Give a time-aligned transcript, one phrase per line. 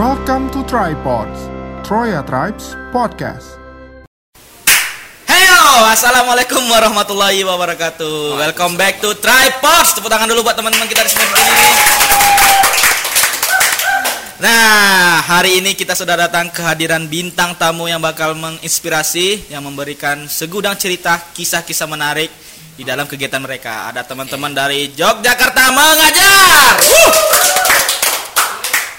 [0.00, 1.36] Welcome to Tripods,
[1.84, 3.60] Troya Tribes Podcast.
[5.28, 5.60] Heyo,
[5.92, 8.40] assalamualaikum warahmatullahi wabarakatuh.
[8.40, 9.92] Welcome back to Tripods.
[9.92, 11.28] Tepuk tangan dulu buat teman-teman kita di sini.
[14.40, 20.80] Nah, hari ini kita sudah datang kehadiran bintang tamu yang bakal menginspirasi, yang memberikan segudang
[20.80, 22.32] cerita, kisah-kisah menarik
[22.72, 23.92] di dalam kegiatan mereka.
[23.92, 26.72] Ada teman-teman dari Yogyakarta mengajar.
[26.88, 27.39] Wuh!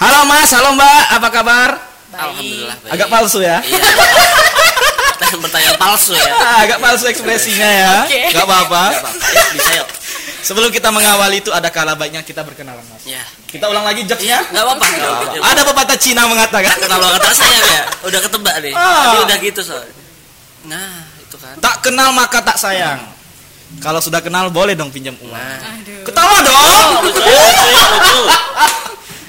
[0.01, 1.69] Halo Mas, halo Mbak, apa kabar?
[2.09, 2.91] Alhamdulillah baik.
[2.97, 3.61] Agak palsu ya?
[3.61, 3.85] Iya.
[5.45, 6.33] Pertanyaan palsu ya.
[6.41, 7.93] Ah, agak palsu ekspresinya ya.
[8.09, 8.33] Oke.
[8.33, 8.83] Gak apa-apa.
[8.97, 9.29] Gak apa-apa.
[9.29, 9.87] Ya, bisa yuk.
[10.41, 13.05] Sebelum kita mengawali itu ada kala baiknya kita berkenalan Mas.
[13.05, 13.21] Ya.
[13.45, 14.41] Kita ulang lagi jokesnya.
[14.49, 14.85] Enggak apa-apa.
[14.89, 15.47] nggak apa-apa.
[15.53, 17.83] Ada pepatah Cina mengatakan Kenal kata saya ya.
[18.01, 18.73] Udah ketebak nih.
[18.73, 18.89] Ah.
[19.05, 19.95] Tadi udah gitu soalnya.
[20.65, 21.55] Nah, itu kan.
[21.61, 23.05] tak kenal maka tak sayang.
[23.85, 25.29] Kalau sudah kenal boleh dong pinjam uang.
[25.29, 25.77] Nah.
[25.77, 26.09] Aduh.
[26.09, 26.89] Ketawa dong.
[27.05, 28.21] Lucu, lucu, lucu.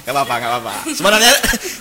[0.03, 0.73] Gak apa-apa, gak apa-apa.
[0.91, 1.31] Sebenarnya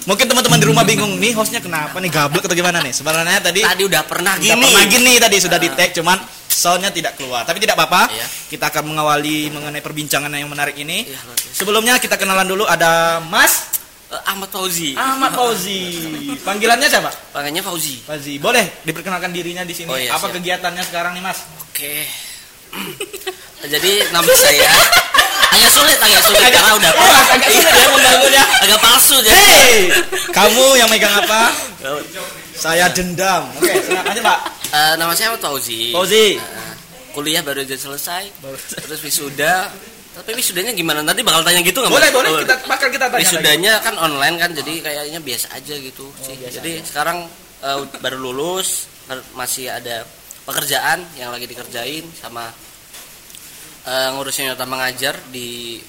[0.07, 2.95] mungkin teman-teman di rumah bingung nih hostnya kenapa nih gablek atau gimana nih.
[2.95, 4.63] Sebenarnya tadi Tadi udah pernah Udah gini.
[4.63, 7.43] pernah gini tadi sudah di tag cuman soundnya tidak keluar.
[7.43, 8.15] Tapi tidak apa-apa.
[8.15, 8.27] Iya.
[8.49, 11.11] Kita akan mengawali mengenai perbincangan yang menarik ini.
[11.11, 11.19] Iya.
[11.51, 14.93] Sebelumnya kita kenalan dulu ada Mas Eh, Ahmad Fauzi.
[14.93, 15.81] Ahmad Fauzi.
[16.45, 17.09] Panggilannya siapa?
[17.33, 17.97] Panggilnya Fauzi.
[18.05, 18.37] Fauzi.
[18.37, 19.89] Boleh diperkenalkan dirinya di sini.
[19.89, 20.37] Oh, iya, Apa siap.
[20.37, 21.41] kegiatannya sekarang nih, Mas?
[21.65, 22.05] Oke.
[23.73, 24.69] Jadi nama saya
[25.53, 28.43] agak sulit, agak sulit Agak- karena udah Oh, agak sulit ya membangunnya.
[28.65, 29.37] Agak palsu jadi.
[29.37, 29.77] Hey,
[30.31, 31.53] kamu yang megang apa?
[32.55, 33.51] Saya dendam.
[33.59, 34.39] Oke, silakan aja, Pak.
[34.73, 35.91] Eh, nama saya Fauzi.
[35.91, 36.39] Fauzi.
[36.39, 36.73] Eh,
[37.11, 38.31] kuliah baru aja selesai.
[38.87, 39.69] Terus wisuda.
[40.13, 41.01] Tapi wisudanya gimana?
[41.01, 41.89] Nanti bakal tanya gitu nggak?
[41.89, 43.17] Boleh, boleh kita bakal kita tanya.
[43.17, 43.25] lagi.
[43.25, 46.33] Wisudanya kan online kan, jadi kayaknya biasa aja gitu sih.
[46.33, 47.19] Oh, biasa Jadi sekarang
[47.65, 48.93] eh, baru lulus,
[49.33, 50.05] masih ada
[50.45, 52.53] pekerjaan yang lagi dikerjain sama
[53.87, 55.81] eh, ngurusin nyata mengajar di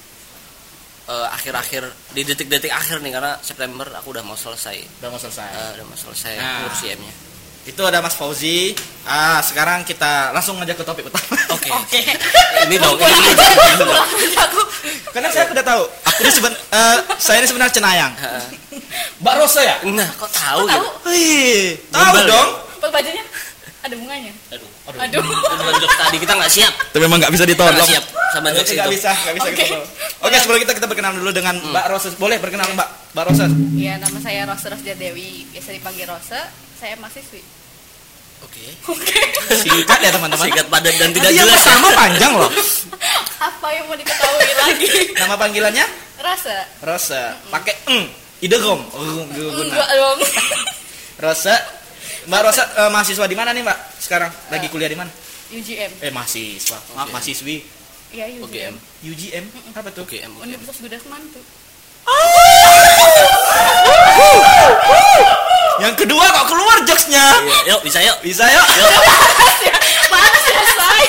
[1.06, 1.82] eh, akhir-akhir
[2.14, 4.76] di detik-detik akhir nih karena September aku udah mau selesai.
[5.02, 5.48] Udah mau selesai.
[5.48, 6.66] Eh, udah mau selesai Nah.
[6.66, 7.14] ngurus IM-nya.
[7.64, 8.76] Itu ada Mas Fauzi.
[9.08, 11.32] Ah, sekarang kita langsung aja ke topik utama.
[11.56, 11.72] Oke.
[11.72, 12.00] Oke.
[12.68, 13.00] Ini dong.
[14.36, 14.60] aku
[15.16, 15.82] Karena saya udah tahu.
[15.88, 18.12] Aku ini seben eh, saya ini sebenarnya cenayang.
[18.20, 18.44] Heeh.
[19.24, 19.76] Mbak Rosa ya?
[19.88, 20.88] Nah, kok tahu tahu gitu?
[21.08, 22.24] Wih, tahu ya?
[22.28, 22.48] dong.
[22.84, 23.24] Pak, bajunya
[23.84, 24.32] ada bunganya.
[24.48, 24.70] Aduh.
[24.96, 25.20] Aduh.
[25.20, 26.72] Itu bukan jokes tadi kita nggak siap.
[26.88, 27.76] Tapi memang nggak bisa ditolong.
[27.76, 29.60] nggak siap sama Oke, jokes nggak bisa, nggak bisa Oke.
[29.60, 29.78] gitu.
[30.24, 32.08] Oke, sebelum kita kita berkenalan dulu dengan Mbak Rosa.
[32.16, 33.44] Boleh berkenalan Mbak Mbak Rosa?
[33.76, 36.40] Iya, nama saya Rose Rose Dewi, biasa dipanggil Rose.
[36.80, 37.44] Saya mahasiswi.
[38.44, 38.64] Oke.
[39.64, 40.44] Singkat ya teman-teman.
[40.48, 41.64] Singkat padat dan tidak yang jelas.
[41.64, 42.50] pertama panjang loh.
[43.40, 44.88] Apa yang mau diketahui lagi?
[45.16, 45.86] Nama panggilannya
[46.20, 46.56] Rasa?
[46.80, 47.22] Rosa.
[47.52, 48.04] Pakai eng.
[48.40, 48.80] Idegom.
[48.92, 49.60] Oh, guna.
[49.64, 50.18] Enggak dong.
[51.24, 51.83] Rosa.
[52.24, 53.78] Mbak Rosa eh, mahasiswa di mana nih Mbak?
[54.00, 55.10] Sekarang lagi kuliah di mana?
[55.52, 55.92] UGM.
[56.00, 56.78] Eh mahasiswa.
[56.94, 57.12] Maaf UGM.
[57.12, 57.56] mahasiswi.
[58.14, 58.74] Iya, UGM.
[59.04, 59.44] UGM.
[59.44, 59.44] UGM.
[59.74, 60.02] Apa tuh?
[60.02, 60.22] Oke.
[60.22, 61.44] Universitas Gudasman tuh.
[65.74, 67.24] Yang kedua kok keluar jokesnya?
[67.66, 68.16] Iya, Yuk, bisa yuk.
[68.22, 68.66] Bisa yuk.
[70.12, 71.02] Mana selesai?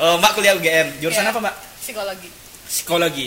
[0.00, 0.86] Eh, Mbak kuliah UGM.
[1.02, 1.32] Jurusan Iya.
[1.34, 1.54] apa Mbak?
[1.82, 2.28] Psikologi.
[2.70, 3.26] Psikologi.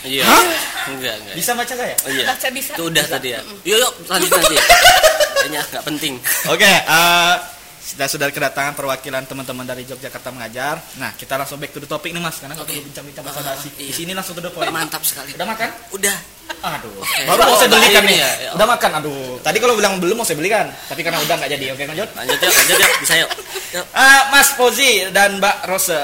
[0.00, 0.24] Iya.
[0.24, 0.42] Hah?
[0.88, 1.34] Enggak, enggak.
[1.36, 1.94] Bisa baca saya?
[2.04, 2.24] Oh, iya.
[2.26, 2.72] Baca bisa.
[2.72, 3.40] Itu udah tadi ya.
[3.64, 4.56] Yuk, yuk, lanjut nanti.
[5.40, 6.14] Kayaknya nggak penting.
[6.48, 7.34] Oke, eh
[7.80, 10.78] sudah sudah kedatangan perwakilan teman-teman dari Yogyakarta mengajar.
[10.94, 12.76] Nah, kita langsung back to the topic nih Mas, karena kalau Oke.
[12.76, 13.68] perlu bincang-bincang bahasa Ah, basi.
[13.74, 13.92] Di iya.
[13.92, 14.70] sini langsung to the point.
[14.70, 15.34] Mantap sekali.
[15.34, 15.68] Udah makan?
[15.90, 16.16] Udah.
[16.60, 16.92] Aduh.
[17.02, 17.20] Oke.
[17.24, 18.16] Baru mau saya belikan nih.
[18.20, 18.50] ya, ya.
[18.54, 18.90] Udah makan.
[19.00, 19.36] Aduh.
[19.42, 21.64] Tadi kalau bilang belum mau saya belikan, tapi karena udah nggak jadi.
[21.72, 22.08] Oke, lanjut.
[22.14, 22.90] Lanjut yuk, lanjut yuk.
[23.02, 23.30] Bisa yuk.
[23.74, 23.86] Yuk.
[23.90, 25.98] Ah, Mas Fauzi dan Mbak Rose.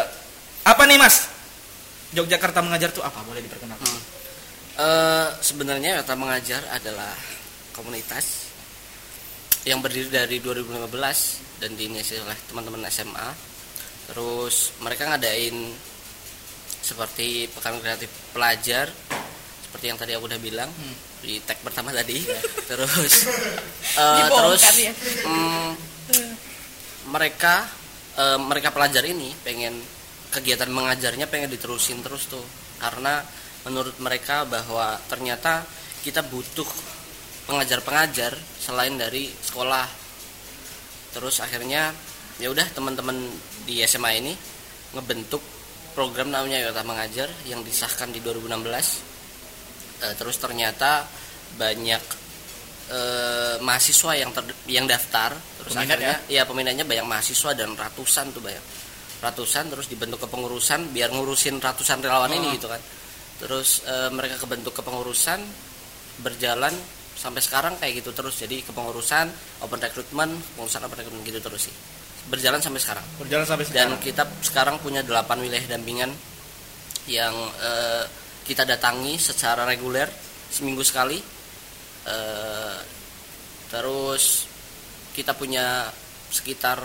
[0.65, 1.29] Apa nih Mas?
[2.15, 3.19] Yogyakarta mengajar tuh apa?
[3.27, 3.87] Boleh diperkenalkan?
[3.89, 4.03] Hmm.
[4.77, 7.17] Eh, sebenarnya Yota Mengajar adalah
[7.73, 8.53] komunitas
[9.65, 13.29] yang berdiri dari 2015 dan diinisiasi oleh teman-teman SMA.
[14.13, 15.73] Terus mereka ngadain
[16.85, 18.93] seperti pekan kreatif pelajar
[19.65, 20.69] seperti yang tadi aku udah bilang
[21.25, 22.21] di tag pertama tadi.
[22.71, 23.15] Terus
[23.97, 24.93] Dibongkar terus ya.
[25.25, 25.71] mm,
[27.09, 27.65] mereka
[28.21, 29.73] eh, mereka pelajar ini pengen
[30.37, 32.45] kegiatan mengajarnya pengen diterusin terus tuh.
[32.77, 33.25] Karena
[33.65, 35.65] menurut mereka bahwa ternyata
[36.05, 36.69] kita butuh
[37.49, 39.89] pengajar-pengajar selain dari sekolah.
[41.17, 41.97] Terus akhirnya
[42.37, 43.17] ya udah teman-teman
[43.65, 44.33] di SMA ini
[44.93, 45.41] ngebentuk
[45.97, 49.17] program namanya Yota Mengajar yang disahkan di 2016
[49.97, 51.09] Eh, terus ternyata
[51.57, 52.03] banyak
[52.93, 55.33] eh, mahasiswa yang ter- yang daftar.
[55.33, 56.45] Terus Peminat akhirnya ya?
[56.45, 58.61] peminatnya banyak mahasiswa dan ratusan tuh banyak
[59.23, 62.39] ratusan terus dibentuk kepengurusan biar ngurusin ratusan relawan Oh.
[62.39, 62.81] ini gitu kan.
[63.37, 65.41] Terus eh, mereka kebentuk kepengurusan
[66.25, 66.73] berjalan
[67.17, 68.37] sampai sekarang kayak gitu terus.
[68.41, 69.27] Jadi kepengurusan
[69.65, 71.75] open recruitment pengurusan open recruitment gitu terus sih.
[72.27, 73.07] Berjalan sampai sekarang.
[73.23, 74.01] Berjalan sampai dan sekarang.
[74.03, 76.11] kita sekarang punya 8 wilayah dampingan
[77.07, 78.05] yang eh,
[78.45, 80.11] kita datangi secara reguler
[80.51, 81.19] seminggu sekali.
[82.07, 82.79] Eh,
[83.67, 84.47] terus
[85.13, 85.91] kita punya
[86.31, 86.79] sekitar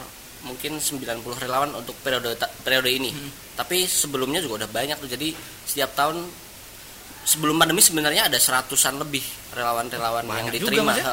[0.45, 3.11] mungkin 90 relawan untuk periode periode ini.
[3.55, 5.09] Tapi sebelumnya juga udah banyak tuh.
[5.09, 5.33] Jadi
[5.65, 6.25] setiap tahun
[7.25, 9.21] sebelum pandemi sebenarnya ada seratusan lebih
[9.53, 10.93] relawan-relawan yang juga, diterima.
[10.93, 11.05] Mas, ya?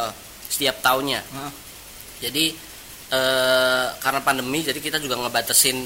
[0.48, 1.20] setiap tahunnya.
[1.20, 1.52] Heeh.
[2.19, 2.44] jadi
[3.12, 5.84] eh, karena pandemi jadi kita juga ngebatasin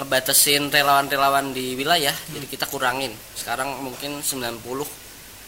[0.00, 2.16] ngebatasin relawan-relawan di wilayah.
[2.16, 2.40] Hmm.
[2.40, 3.12] jadi kita kurangin.
[3.36, 5.01] Sekarang mungkin 90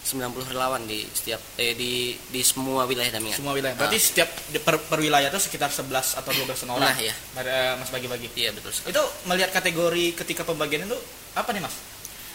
[0.04, 3.72] 90 relawan di setiap eh di di semua wilayah Damingan semua wilayah.
[3.74, 6.84] Berarti setiap di- per, per wilayah itu sekitar 11 atau 12 orang?
[6.84, 7.16] Nah, iya.
[7.34, 8.28] Ada mas bagi-bagi?
[8.34, 8.92] Iya betul sekali.
[8.92, 10.98] itu melihat kategori ketika pembagian itu
[11.32, 11.72] apa nih mas?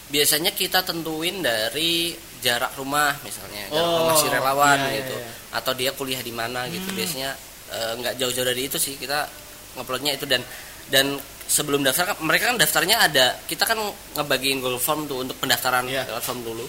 [0.09, 2.11] Biasanya kita tentuin dari
[2.41, 5.15] jarak rumah misalnya jarak Oh, rumah si relawan iya, iya, gitu.
[5.15, 5.31] iya.
[5.53, 6.89] atau dia kuliah di mana gitu.
[6.89, 7.29] Biasanya
[7.69, 8.97] eh, nggak jauh-jauh dari itu sih.
[8.97, 9.29] Kita
[9.77, 10.25] nguploadnya itu.
[10.25, 10.41] Dan
[10.89, 11.13] dan
[11.45, 13.37] sebelum daftar kan mereka kan daftarnya ada.
[13.45, 13.77] Kita kan
[14.17, 16.09] ngebagiin Google Form tuh untuk pendaftaran Iya.
[16.09, 16.65] lewat form dulu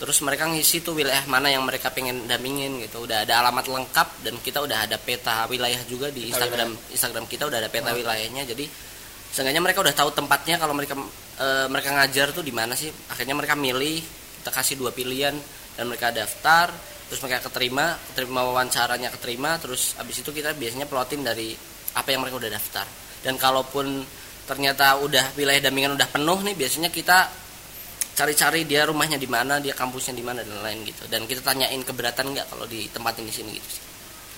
[0.00, 3.04] terus mereka ngisi tuh wilayah mana yang mereka pengen dampingin gitu.
[3.04, 6.70] Udah ada alamat lengkap dan kita udah ada peta wilayah juga di Peta Instagram.
[6.88, 8.48] Instagram kita udah ada peta wilayahnya.
[8.48, 8.64] Jadi
[9.28, 10.96] seenggaknya mereka udah tahu tempatnya kalau mereka
[11.36, 12.88] eh, mereka ngajar tuh di mana sih.
[13.12, 14.00] Akhirnya mereka milih
[14.40, 15.36] kita kasih dua pilihan
[15.76, 16.72] dan mereka daftar
[17.12, 21.52] terus mereka keterima keterima wawancaranya keterima terus abis itu kita biasanya plotin dari
[21.92, 22.88] apa yang mereka udah daftar.
[23.20, 24.00] Dan kalaupun
[24.48, 27.49] ternyata udah wilayah dampingan udah penuh nih biasanya kita
[28.12, 31.80] cari-cari dia rumahnya di mana dia kampusnya di mana dan lain gitu dan kita tanyain
[31.80, 32.86] keberatan nggak kalau di
[33.32, 33.82] sini gitu sih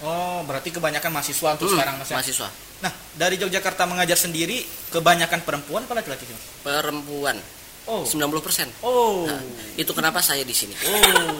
[0.02, 2.14] oh berarti kebanyakan mahasiswa untuk Hmm, sekarang mas ya?
[2.16, 2.48] mahasiswa
[2.82, 6.26] nah dari Yogyakarta mengajar sendiri kebanyakan perempuan apa laki-laki
[6.62, 7.38] perempuan
[7.86, 9.42] oh 90% oh Nah,
[9.74, 11.34] itu kenapa saya di sini Oh,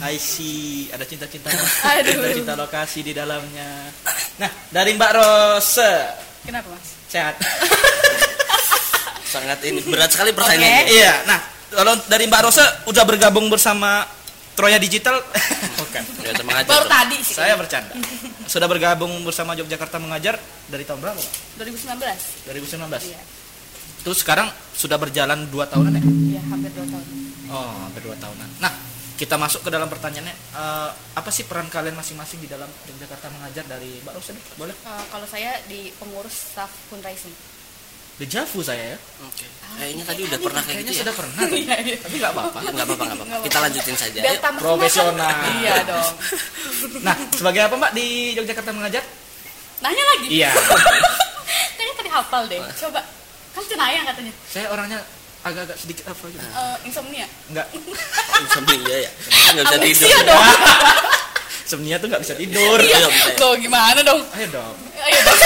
[0.00, 0.88] I see.
[0.88, 1.48] Ada cinta-cinta,
[1.96, 2.12] Aduh.
[2.12, 3.88] cinta-cinta lokasi di dalamnya.
[4.36, 5.92] Nah, dari Mbak Rose,
[6.44, 6.88] Kenapa mas?
[7.08, 7.36] sehat.
[9.32, 11.12] sangat ini berat sekali pertanyaannya iya.
[11.26, 11.40] Nah,
[11.74, 14.06] kalau dari Mbak Rose udah bergabung bersama
[14.54, 15.18] Troya Digital,
[15.82, 16.02] bukan.
[16.22, 17.34] Ya, kasih, Baru tadi sih.
[17.34, 17.90] Saya bercanda.
[18.46, 20.38] Sudah bergabung bersama Yogyakarta mengajar
[20.70, 21.18] dari tahun berapa?
[21.18, 21.32] Pak?
[21.58, 22.46] 2019.
[22.46, 23.10] 2019.
[23.10, 23.20] Iya.
[24.06, 26.02] Terus sekarang sudah berjalan dua tahunan ya?
[26.38, 27.04] Iya, hampir 2 tahun.
[27.50, 28.48] Oh, hampir dua tahunan.
[28.60, 28.72] Nah,
[29.16, 30.34] kita masuk ke dalam pertanyaannya.
[30.34, 34.30] Eh, apa sih peran kalian masing-masing di dalam Yogyakarta mengajar dari Mbak Rose?
[34.36, 34.44] nih?
[34.60, 34.76] Boleh?
[34.76, 37.32] Eh, kalau saya di pengurus staff fundraising.
[38.14, 38.98] Dejavu saya ya.
[39.26, 39.46] Oke.
[39.74, 41.02] Kayaknya tadi udah pernah kayak Kayaknya gitu ya.
[41.02, 41.34] sudah pernah.
[41.42, 41.58] tuh.
[42.06, 42.58] Tapi nggak apa-apa.
[42.62, 43.42] Nggak apa-apa, nggak apa-apa.
[43.42, 44.18] Kita lanjutin saja.
[44.62, 45.30] Profesional.
[45.58, 46.10] Iya dong.
[46.84, 49.00] Nah, sebagai apa Mbak di Yogyakarta mengajar?
[49.80, 50.28] Nanya lagi.
[50.30, 50.52] Iya.
[51.76, 52.60] Kayaknya tadi hafal deh.
[52.76, 53.00] Coba.
[53.56, 54.32] Kan cenayang katanya.
[54.50, 54.98] saya orangnya
[55.44, 56.44] agak-agak sedikit apa gitu.
[56.44, 57.26] Eh, insomnia.
[57.48, 57.66] Enggak.
[58.40, 59.10] Insomnia ya.
[59.56, 60.24] Nggak bisa tidur.
[60.28, 60.44] Dong.
[61.64, 62.78] Sebenarnya tuh nggak bisa tidur.
[62.80, 63.08] Iya, ya.
[63.40, 64.20] Loh, gimana dong?
[64.36, 64.74] ayo dong.
[65.00, 65.38] Ayo dong.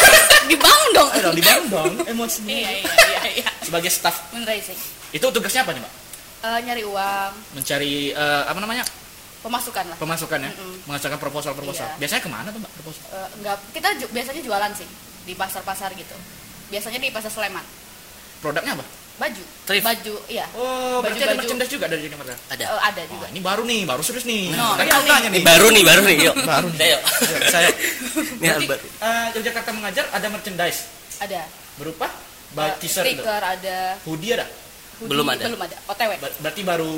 [0.48, 1.08] Dibangun dong.
[1.10, 2.48] Ayo dong, dibangun dong emosinya.
[2.50, 3.50] Iya, iya, iya, iya.
[3.60, 4.78] Sebagai staff, Fundraising.
[5.10, 5.92] itu tugasnya apa nih Mbak?
[6.38, 8.84] Eh, nyari uang, Mencari eh, apa namanya?
[9.38, 9.96] pemasukan lah.
[9.96, 10.50] Pemasukan ya?
[10.50, 10.82] Mm-mm.
[10.84, 11.86] Menghasilkan proposal-proposal.
[11.86, 11.96] Iya.
[11.98, 13.02] Biasanya ke mana tuh Mbak proposal?
[13.08, 14.88] Eh, enggak, kita ju- biasanya jualan sih
[15.24, 16.16] di pasar-pasar gitu.
[16.68, 17.62] Biasanya di pasar Sleman.
[18.38, 18.84] Produknya apa?
[19.18, 19.42] Baju.
[19.66, 19.82] Thrift.
[19.82, 20.46] Baju, iya.
[20.54, 21.38] Oh, berarti ada Baju-baju.
[21.42, 22.34] merchandise juga dari Jakarta.
[22.48, 22.64] Ada.
[22.64, 23.26] Eh, ada Oh, juga.
[23.28, 24.54] ini baru nih, baru serius nih.
[24.54, 25.10] No, Kan iya aku nih.
[25.10, 25.34] tanya nih.
[25.34, 26.16] Ini baru nih, baru nih.
[26.22, 26.34] Yuk.
[26.46, 26.80] Baru nih.
[26.80, 26.98] Ayo.
[27.02, 27.68] Ya, saya.
[28.38, 28.86] Ini hal baru.
[28.86, 30.80] eh, Yogyakarta mengajar ada merchandise
[31.18, 31.42] Ada.
[31.74, 33.20] berupa Eh, ba- t-shirt itu.
[33.20, 33.78] stiker ada.
[34.06, 34.46] hoodie ada.
[34.96, 35.42] hoodie, Belum ada.
[35.44, 35.76] Belum ada.
[35.84, 36.10] OTW.
[36.16, 36.92] Ber- berarti baru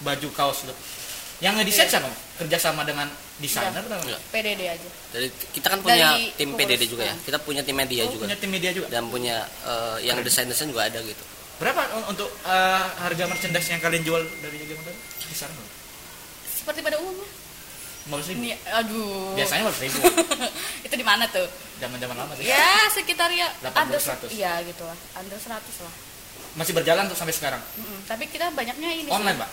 [0.00, 0.74] baju kaos lu.
[1.40, 2.08] Yang ngedesain siapa?
[2.36, 4.20] Kerjasama dengan desainer atau Enggak.
[4.30, 4.88] PDD aja.
[5.10, 6.54] Dari kita kan punya Dari tim.
[6.54, 7.14] PDD juga ya.
[7.18, 8.24] Kita punya tim media Oh, juga.
[8.24, 8.86] punya tim media juga.
[8.86, 11.24] Dan punya eh, yang desain-desain juga ada gitu.
[11.54, 14.90] Berapa un- untuk eh, harga merchandise yang kalian jual dari Yogyakarta?
[15.24, 15.72] Kisaran berapa?
[16.50, 17.28] Seperti pada umumnya.
[18.04, 18.36] Lima ribu.
[18.36, 19.32] Ini, aduh.
[19.32, 19.98] Biasanya lima ribu.
[20.86, 21.46] itu di mana tuh?
[21.80, 22.44] Zaman-zaman lama sih.
[22.44, 24.28] Ya, sekitar ya 80, under 100.
[24.30, 24.96] Iya, gitu lah.
[25.16, 25.94] Under 100 lah.
[26.54, 27.62] Masih berjalan tuh sampai sekarang.
[27.80, 28.04] Mm-mm.
[28.04, 29.14] Tapi kita banyaknya ini sih.
[29.14, 29.50] Online, Pak.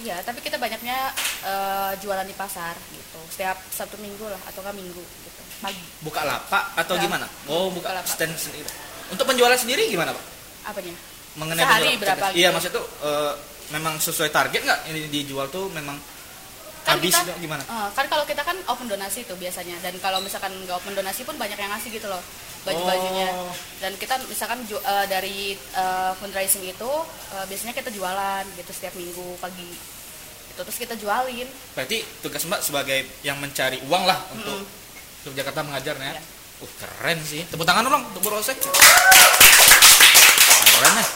[0.00, 0.96] Iya, tapi kita banyaknya
[1.44, 3.20] eh, jualan di pasar gitu.
[3.28, 5.40] Setiap Sabtu Minggu lah atau nggak Minggu gitu.
[5.60, 5.82] Pagi.
[6.00, 7.04] Buka lapak atau Ya.
[7.04, 7.26] gimana?
[7.44, 8.08] Oh, buka Buka lapak.
[8.08, 8.70] stand sendiri.
[9.10, 10.24] Untuk penjualan sendiri gimana, Pak?
[10.72, 10.94] Apanya?
[11.32, 12.24] Mengenai Sehari penjualan berapa.
[12.28, 12.50] Iya, gitu?
[12.52, 13.32] maksudnya tuh eh,
[13.70, 15.94] memang sesuai target nggak ini dijual tuh memang
[16.80, 17.62] Kan habis kita- gimana?
[17.62, 21.22] Eh, kan kalau kita kan open donasi tuh biasanya dan kalau misalkan nggak open donasi
[21.22, 22.18] pun banyak yang ngasih gitu loh
[22.60, 23.52] baju-bajunya Oh.
[23.78, 26.90] dan kita misalkan ju- eh, dari eh, fundraising itu
[27.30, 29.70] eh, biasanya kita jualan gitu setiap minggu pagi
[30.50, 34.66] itu terus kita jualin Berarti tugas Mbak sebagai yang mencari uang lah untuk
[35.20, 36.10] untuk Jakarta mengajar ya.
[36.10, 36.22] Iya.
[36.58, 37.44] Uh, keren sih.
[37.46, 38.52] Tepuk tangan dong untuk Bu Rose.
[40.80, 41.06] Keren ya.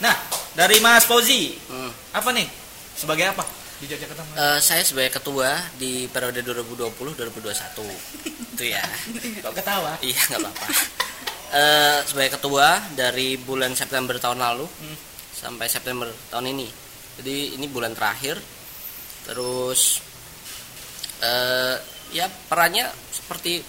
[0.00, 0.14] Nah,
[0.54, 1.92] dari Mas Fauzi, Hmm.
[2.10, 2.48] apa nih?
[2.94, 3.44] Sebagai apa
[3.76, 4.22] di Jakarta?
[4.32, 7.84] Eh, saya sebagai ketua di periode 2020-2021
[8.54, 8.80] itu ya
[9.42, 9.98] Kok ketawa?
[10.00, 10.66] iya nggak apa-apa
[11.52, 14.96] Eh, sebagai ketua dari bulan September tahun lalu Hmm.
[15.34, 16.66] sampai September tahun ini
[17.14, 18.38] jadi ini bulan terakhir
[19.24, 20.00] terus
[21.20, 21.76] eh
[22.12, 23.62] ya perannya seperti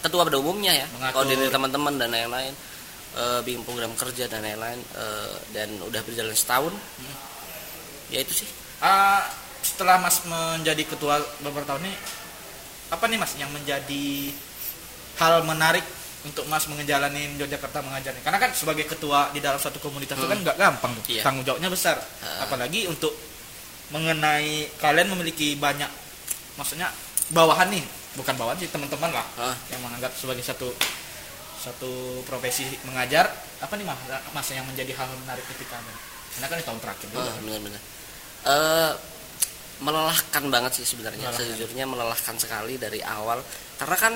[0.00, 2.54] ketua pada umumnya ya koordinir teman-teman dan lain-lain
[3.18, 6.74] eh, bikin program kerja dan lain-lain eh, dan udah berjalan setahun
[8.08, 9.26] ya itu sih Ah,
[9.58, 11.94] setelah Mas menjadi ketua beberapa tahun ini
[12.88, 14.30] apa nih Mas yang menjadi
[15.18, 15.82] hal menarik
[16.22, 18.14] untuk Mas menjalani Yogyakarta mengajar?
[18.22, 21.10] Karena kan sebagai ketua di dalam satu komunitas itu kan nggak gampang tuh.
[21.10, 21.26] Iya.
[21.26, 21.98] Tanggung jawabnya besar.
[22.22, 22.46] Ah.
[22.46, 23.10] Apalagi untuk
[23.90, 25.90] mengenai kalian memiliki banyak
[26.54, 26.94] maksudnya
[27.34, 27.82] bawahan nih,
[28.14, 29.58] bukan bawahan sih teman-teman lah Ah.
[29.74, 30.70] yang menganggap sebagai satu
[31.58, 31.90] satu
[32.22, 33.26] profesi mengajar
[33.58, 33.98] apa nih mas
[34.30, 35.76] mas yang menjadi hal menarik ketika
[36.32, 37.82] karena kan di tahun terakhir juga Ah, benar-benar
[38.40, 38.92] Eh,
[39.78, 41.42] melelahkan banget sih sebenarnya Melelahkan.
[41.44, 43.38] sejujurnya melelahkan sekali dari awal
[43.74, 44.14] karena kan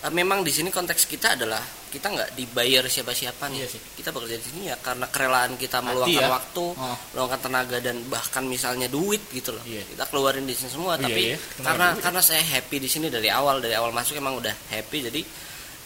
[0.00, 1.58] eh, memang di sini konteks kita adalah
[1.88, 3.80] kita nggak dibayar siapa-siapa nih Iya sih.
[3.94, 6.30] kita bekerja di sini ya karena kerelaan kita Hati meluangkan ya.
[6.32, 6.96] waktu Oh.
[7.10, 9.82] meluangkan tenaga dan bahkan misalnya duit gitu loh Iya.
[9.88, 11.36] kita keluarin di sini semua Oh, iya, tapi iya.
[11.38, 12.02] Keluar karena duit.
[12.02, 15.20] karena saya happy di sini dari awal dari awal masuk emang udah happy jadi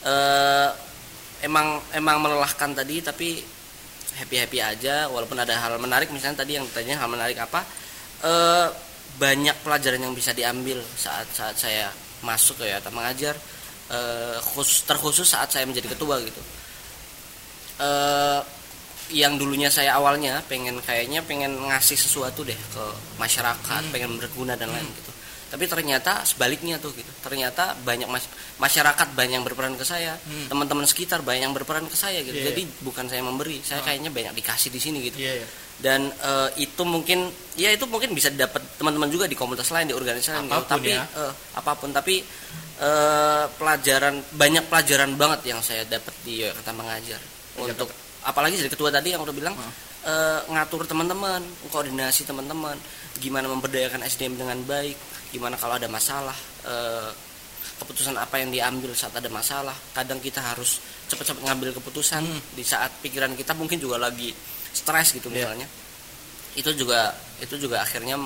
[0.00, 0.68] eh
[1.42, 3.38] emang emang melelahkan tadi tapi
[4.18, 6.10] happy happy aja walaupun ada hal menarik.
[6.10, 7.62] Misalnya tadi yang tanya hal menarik apa?
[8.24, 8.68] Eh
[9.18, 11.90] banyak pelajaran yang bisa diambil saat saat saya
[12.22, 13.34] masuk ya atau mengajar.
[13.90, 16.42] Eh khusus terkhusus saat saya menjadi ketua gitu.
[17.82, 18.40] Eh
[19.08, 22.84] yang dulunya saya awalnya pengen kayaknya pengen ngasih sesuatu deh ke
[23.16, 25.12] masyarakat pengen berguna dan lain gitu
[25.48, 27.08] tapi ternyata sebaliknya tuh gitu.
[27.24, 28.28] Ternyata banyak mas-
[28.60, 30.20] masyarakat banyak yang berperan ke saya.
[30.52, 32.36] Teman-teman sekitar banyak yang berperan ke saya gitu.
[32.36, 35.18] Iya, jadi bukan saya memberi saya kayaknya banyak dikasih di sini gitu.
[35.20, 35.48] Iya, iya.
[35.78, 39.94] dan eh, itu mungkin ya itu mungkin bisa didapat teman-teman juga di komunitas lain di
[39.94, 40.66] organisasi lain gitu.
[40.68, 41.06] Tapi ya.
[41.06, 41.94] eh, apa pun.
[41.94, 42.20] Tapi
[42.78, 47.20] eh, pelajaran banyak pelajaran banget yang saya dapat di Yogyakarta mengajar
[47.58, 47.88] untuk
[48.22, 49.54] apalagi dari ketua tadi yang udah bilang
[50.04, 51.40] eh, ngatur teman-teman
[51.70, 52.76] koordinasi teman-teman
[53.18, 54.94] gimana memberdayakan SDM dengan baik
[55.28, 57.10] gimana kalau ada masalah eh,
[57.78, 62.90] keputusan apa yang diambil saat ada masalah kadang kita harus cepat-cepat ngambil keputusan di saat
[63.00, 64.34] pikiran kita mungkin juga lagi
[64.74, 65.46] stres gitu Iya.
[65.46, 65.66] misalnya
[66.58, 68.18] itu juga itu juga akhirnya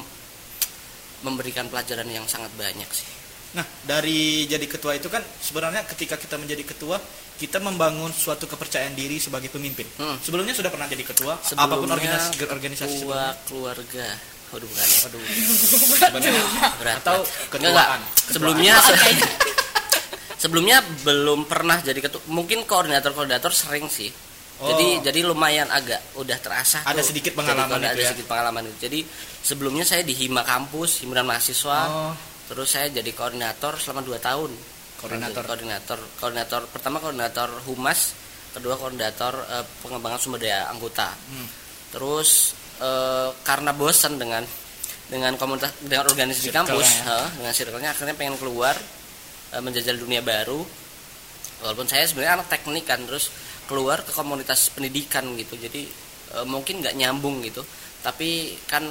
[1.23, 3.09] memberikan pelajaran yang sangat banyak sih
[3.53, 6.97] Nah, dari jadi ketua itu kan sebenarnya ketika kita menjadi ketua,
[7.37, 9.85] kita membangun suatu kepercayaan diri sebagai pemimpin.
[10.01, 10.17] Hmm.
[10.25, 11.45] Sebelumnya sudah pernah jadi ketua, apa
[11.77, 13.45] pun Sebelumnya organisasi organisasi ketua sebelumnya.
[13.45, 14.07] keluarga
[14.53, 14.99] Waduh bukan ya.
[15.09, 15.21] Aduh.
[15.99, 16.43] Sebenarnya
[16.77, 17.19] Berat, atau
[17.49, 18.01] ketuaan.
[18.29, 18.75] Sebelumnya
[20.37, 24.13] sebelumnya belum pernah jadi ketua mungkin koordinator-koordinator sering sih
[24.55, 24.69] Oh.
[24.69, 27.11] jadi jadi lumayan agak udah terasa Ada tuh.
[27.11, 28.07] sedikit Jadi pengalaman kalau itu ada ya?
[28.07, 28.99] sedikit pengalaman itu jadi
[29.43, 32.15] sebelumnya saya di hima kampus himpunan mahasiswa Oh,
[32.47, 34.51] terus saya jadi koordinator selama 2 tahun
[35.01, 35.43] Koordinator.
[35.43, 38.15] koordinator koordinator pertama koordinator humas
[38.53, 41.49] kedua koordinator eh, pengembangan sumber daya anggota Hmm.
[41.91, 44.45] terus eh, karena bosan dengan
[45.05, 47.21] dengan komunitas dengan organisasi di kampus ya.
[47.21, 48.77] eh, dengan circle-nya akhirnya pengen keluar
[49.51, 50.65] eh, menjajal dunia baru
[51.61, 53.29] walaupun saya sebenarnya anak teknik kan terus
[53.65, 55.85] keluar ke komunitas pendidikan gitu jadi
[56.33, 57.61] eh, mungkin nggak nyambung gitu
[58.01, 58.83] tapi kan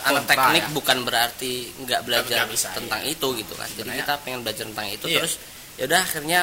[0.00, 0.72] anak kontra teknik ya.
[0.72, 4.64] bukan berarti nggak belajar nggak bisa, tentang itu gitu kan jadi Sebenarnya- kita pengen belajar
[4.64, 5.16] tentang itu Iya.
[5.20, 5.34] terus
[5.74, 6.40] ya udah akhirnya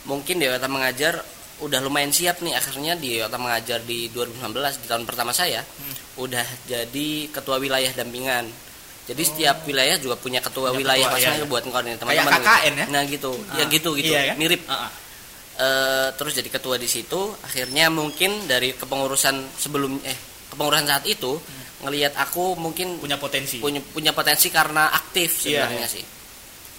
[0.00, 1.14] mungkin di Yota mengajar
[1.60, 4.40] udah lumayan siap nih akhirnya di Yota mengajar di 2019
[4.76, 5.94] di tahun pertama saya Hmm.
[6.20, 8.48] udah jadi ketua wilayah dampingan
[9.04, 11.44] jadi setiap wilayah juga punya ketua Punya wilayah ketua, iya, iya.
[11.44, 12.76] buat koordinir Kayak teman-teman KKN gitu.
[12.76, 12.86] ya?
[12.86, 14.34] nah gitu ya Ah, gitu gitu iya ya?
[14.34, 14.88] mirip Ah,
[16.10, 20.16] terus jadi ketua di situ akhirnya mungkin dari kepengurusan sebelum eh
[20.48, 21.36] kepengurusan saat itu
[21.80, 23.00] ngelihat aku mungkin Hmm.
[23.00, 23.56] punya potensi.
[23.58, 25.88] punya punya potensi karena aktif Iya, sebenarnya iya.
[25.90, 26.04] sih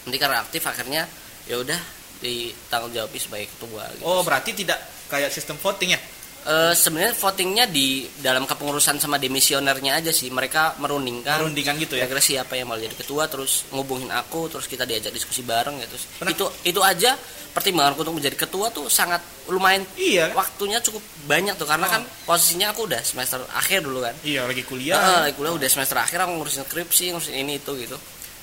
[0.01, 1.05] nanti karena aktif akhirnya
[1.45, 1.77] ya udah
[2.21, 4.03] ditanggung jawab sebagai ketua gitu.
[4.03, 6.01] Oh, berarti tidak kayak sistem voting ya?
[6.41, 12.09] Eh, sebenarnya votingnya di dalam kepengurusan sama demisionernya aja sih mereka merundingkan Merundingkan gitu ya?
[12.09, 16.01] kira-kira siapa yang mau jadi ketua terus ngubungin aku terus kita diajak diskusi bareng gitu
[16.17, 17.13] Pernah- itu itu aja
[17.51, 20.33] pertimbanganku untuk menjadi ketua tuh sangat lumayan Iya.
[20.33, 21.93] waktunya cukup banyak tuh karena Oh.
[21.93, 25.29] kan posisinya aku udah semester akhir dulu kan Iya, lagi kuliah.
[25.31, 28.01] kuliah udah semester akhir aku ngurusin skripsi ngurusin ini itu gitu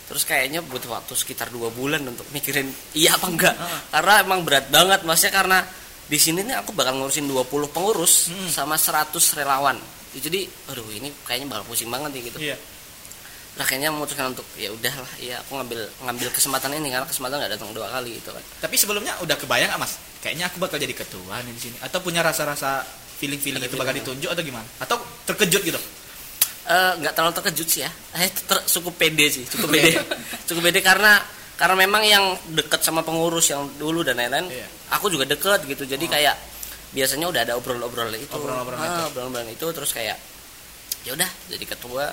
[0.09, 3.55] terus kayaknya butuh waktu sekitar dua bulan untuk mikirin iya apa enggak
[3.89, 5.59] karena emang berat banget maksudnya karena
[6.05, 8.49] di sini nih aku bakal ngurusin 20 pengurus Hmm.
[8.49, 9.77] sama 100 relawan
[10.11, 12.57] jadi aduh ini kayaknya bakal pusing banget nih gitu Iya.
[13.55, 17.53] nah kayaknya memutuskan untuk ya udahlah ya aku ngambil ngambil kesempatan ini karena kesempatan nggak
[17.55, 20.01] datang dua kali gitu kan Tapi sebelumnya udah kebayang nggak, Mas?
[20.19, 22.83] Kayaknya aku bakal jadi ketua nih di sini atau punya rasa-rasa
[23.19, 24.67] feeling-feeling itu bakal ditunjuk atau gimana?
[24.79, 24.97] Atau
[25.27, 25.81] terkejut gitu?
[26.69, 27.91] Eh, nggak terlalu terkejut sih ya.
[28.15, 29.97] Eh ter- cukup pede sih cukup pede.
[30.49, 31.17] Cukup pede karena
[31.57, 34.69] karena memang yang deket sama pengurus yang dulu dan lain-lain Iya.
[34.93, 35.83] aku juga deket gitu.
[35.83, 36.37] Jadi kayak
[36.93, 38.29] biasanya udah ada obrol-obrol itu.
[38.31, 39.03] Obrolan-obrolan Ah, itu.
[39.11, 40.17] obrolan-obrolan itu terus kayak
[41.03, 42.13] ya udah jadi ketua.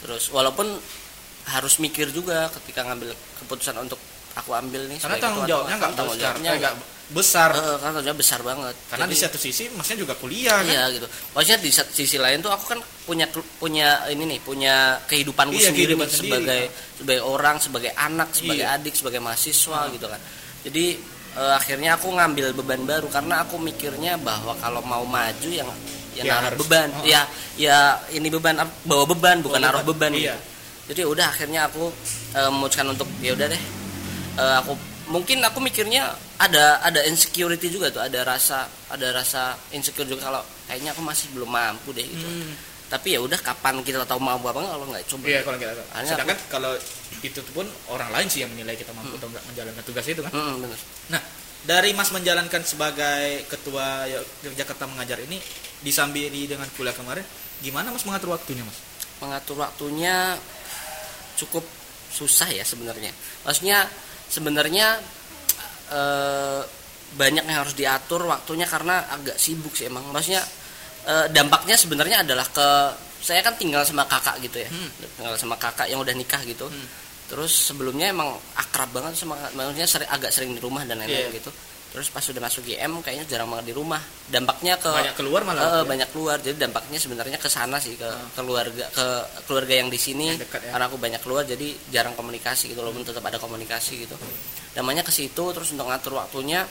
[0.00, 0.80] Terus walaupun
[1.44, 4.00] harus mikir juga ketika ngambil keputusan untuk
[4.32, 6.74] aku ambil nih karena tanggung jawabnya nggak tanggung jawabnya nggak
[7.10, 10.66] besar eh, kan jawab besar banget karena di Jadi- satu sisi masnya juga kuliah kan
[10.66, 11.06] Iya gitu.
[11.34, 13.26] Maksudnya di sat- sisi lain tuh aku kan punya
[13.58, 14.74] punya ini nih, punya
[15.04, 16.60] kehidupanku Iya, sendiri kehidupan nih, sendiri, sebagai
[16.96, 18.78] sebagai orang, sebagai anak, sebagai Iya.
[18.78, 20.20] adik, sebagai mahasiswa gitu kan.
[20.62, 20.86] Jadi
[21.30, 25.70] eh, akhirnya aku ngambil beban baru karena aku mikirnya bahwa kalau mau maju yang
[26.14, 26.58] yang Ya, naruh harus.
[26.62, 27.06] beban, Oh.
[27.06, 27.22] ya
[27.54, 27.78] ya
[28.10, 30.12] ini beban ap- bawa beban bukan Bawa naruh beban, beban.
[30.14, 30.34] iya.
[30.34, 30.46] gitu.
[30.90, 31.86] Jadi udah akhirnya aku
[32.34, 33.62] eh, memutuskan untuk ya udah deh.
[34.38, 34.74] Eh, aku
[35.10, 36.06] mungkin aku mikirnya
[36.38, 41.26] ada ada insecurity juga tuh ada rasa ada rasa insecure juga kalau kayaknya aku masih
[41.34, 42.54] belum mampu deh gitu Hmm.
[42.86, 45.72] tapi ya udah kapan kita tahu mampu apa nggak kalau nggak coba Iya kalau kita
[46.06, 46.72] sedangkan kalau
[47.20, 50.22] itu tuh pun orang lain sih yang menilai kita mampu atau nggak menjalankan tugas itu
[50.22, 50.32] kan.
[50.32, 50.78] Mm, bener.
[51.10, 51.22] Nah
[51.60, 54.08] dari Mas menjalankan sebagai ketua
[54.40, 55.36] Yogyakarta mengajar ini
[55.84, 57.20] disambiri dengan kuliah kemarin,
[57.60, 58.78] gimana Mas mengatur waktunya Mas?
[59.20, 60.32] mengatur waktunya
[61.36, 61.60] cukup
[62.10, 63.12] susah ya sebenarnya
[63.44, 63.84] maksudnya
[64.30, 64.96] sebenarnya
[65.90, 66.60] eh,
[67.10, 70.06] banyak yang harus diatur waktunya karena agak sibuk sih emang.
[70.14, 70.42] Maksudnya
[71.06, 72.68] eh, dampaknya sebenarnya adalah ke
[73.20, 74.70] saya kan tinggal sama kakak gitu ya.
[74.70, 74.88] Hmm.
[75.18, 76.70] tinggal sama kakak yang udah nikah gitu.
[77.30, 81.38] Terus sebelumnya emang akrab banget sama maksudnya sering, agak sering di rumah dan lain-lain Iya.
[81.38, 81.50] gitu
[81.90, 85.58] terus pas sudah masuk IM kayaknya jarang banget di rumah dampaknya ke Banyak keluar malah.
[85.60, 85.82] Eh, ya?
[85.82, 89.06] banyak keluar jadi dampaknya sebenarnya ke sana sih ke keluarga ke
[89.44, 90.70] keluarga yang di sini Yang dekat ya.
[90.70, 94.14] karena aku banyak keluar jadi jarang komunikasi gitu walaupun tetap ada komunikasi gitu
[94.74, 96.62] namanya ke situ terus untuk ngatur waktunya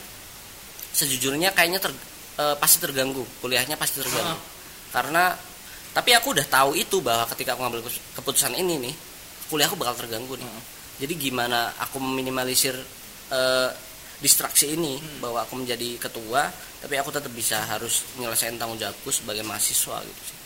[0.90, 1.92] sejujurnya kayaknya ter,
[2.36, 4.40] eh, pasti terganggu kuliahnya pasti terganggu Ah.
[4.90, 5.36] karena
[5.90, 7.80] tapi aku udah tahu itu bahwa ketika aku ngambil
[8.16, 8.94] keputusan ini nih
[9.48, 10.62] kuliahku bakal terganggu nih Ah.
[10.96, 12.72] jadi gimana aku meminimalisir
[13.30, 13.68] eh,
[14.20, 15.20] distraksi ini Hmm.
[15.20, 20.22] bahwa aku menjadi ketua tapi aku tetap bisa harus menyelesaikan tanggung jawabku sebagai mahasiswa gitu
[20.22, 20.36] sih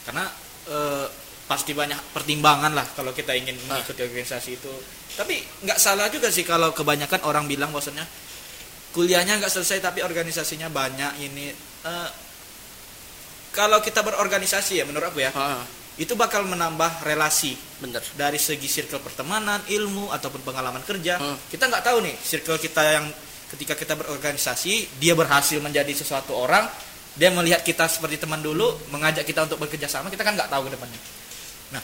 [0.00, 0.24] Karena
[0.66, 1.06] eh,
[1.44, 3.76] pasti banyak pertimbangan lah kalau kita ingin Ah.
[3.76, 4.72] mengikuti organisasi itu.
[5.12, 8.06] Tapi nggak salah juga sih kalau kebanyakan orang bilang bahwasanya
[8.90, 11.50] kuliahnya nggak selesai tapi organisasinya banyak ini.
[11.84, 12.10] Eh,
[13.50, 15.60] kalau kita berorganisasi ya menurut aku ya Ah,
[16.00, 21.20] itu bakal menambah relasi bener dari segi circle pertemanan, ilmu ataupun pengalaman kerja.
[21.20, 21.36] Hmm.
[21.52, 23.04] Kita nggak tahu nih circle kita yang
[23.52, 26.64] ketika kita berorganisasi dia berhasil menjadi sesuatu orang,
[27.20, 30.70] dia melihat kita seperti teman dulu, mengajak kita untuk bekerja sama, kita kan nggak tahu
[30.70, 31.00] ke depannya.
[31.76, 31.82] Nah,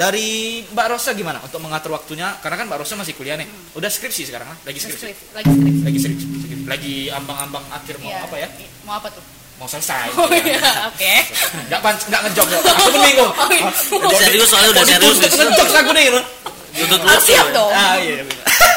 [0.00, 2.40] dari Mbak Rosa gimana untuk mengatur waktunya?
[2.40, 5.04] Karena kan Mbak Rosa masih kuliah nih, udah skripsi sekarang lah, lagi skripsi,
[5.36, 5.82] lagi skripsi.
[5.84, 6.26] lagi skripsi,
[6.64, 8.24] lagi ambang-ambang akhir mau Iya.
[8.24, 8.48] apa ya?
[8.88, 9.35] Mau apa tuh?
[9.56, 10.12] Mau selesai.
[10.20, 10.60] Oh iya,
[10.92, 11.14] oke.
[11.72, 12.58] Nggak pan, nggak ngejok, ya.
[12.60, 13.32] aku mending kok.
[13.96, 15.30] Udah serius soalnya udah serius nih.
[15.32, 16.04] Ngejok aku nih.
[16.12, 16.24] loh.
[16.76, 17.72] tutup Ah, siap dong.
[17.72, 18.20] Ah iya.
[18.20, 18.24] iya.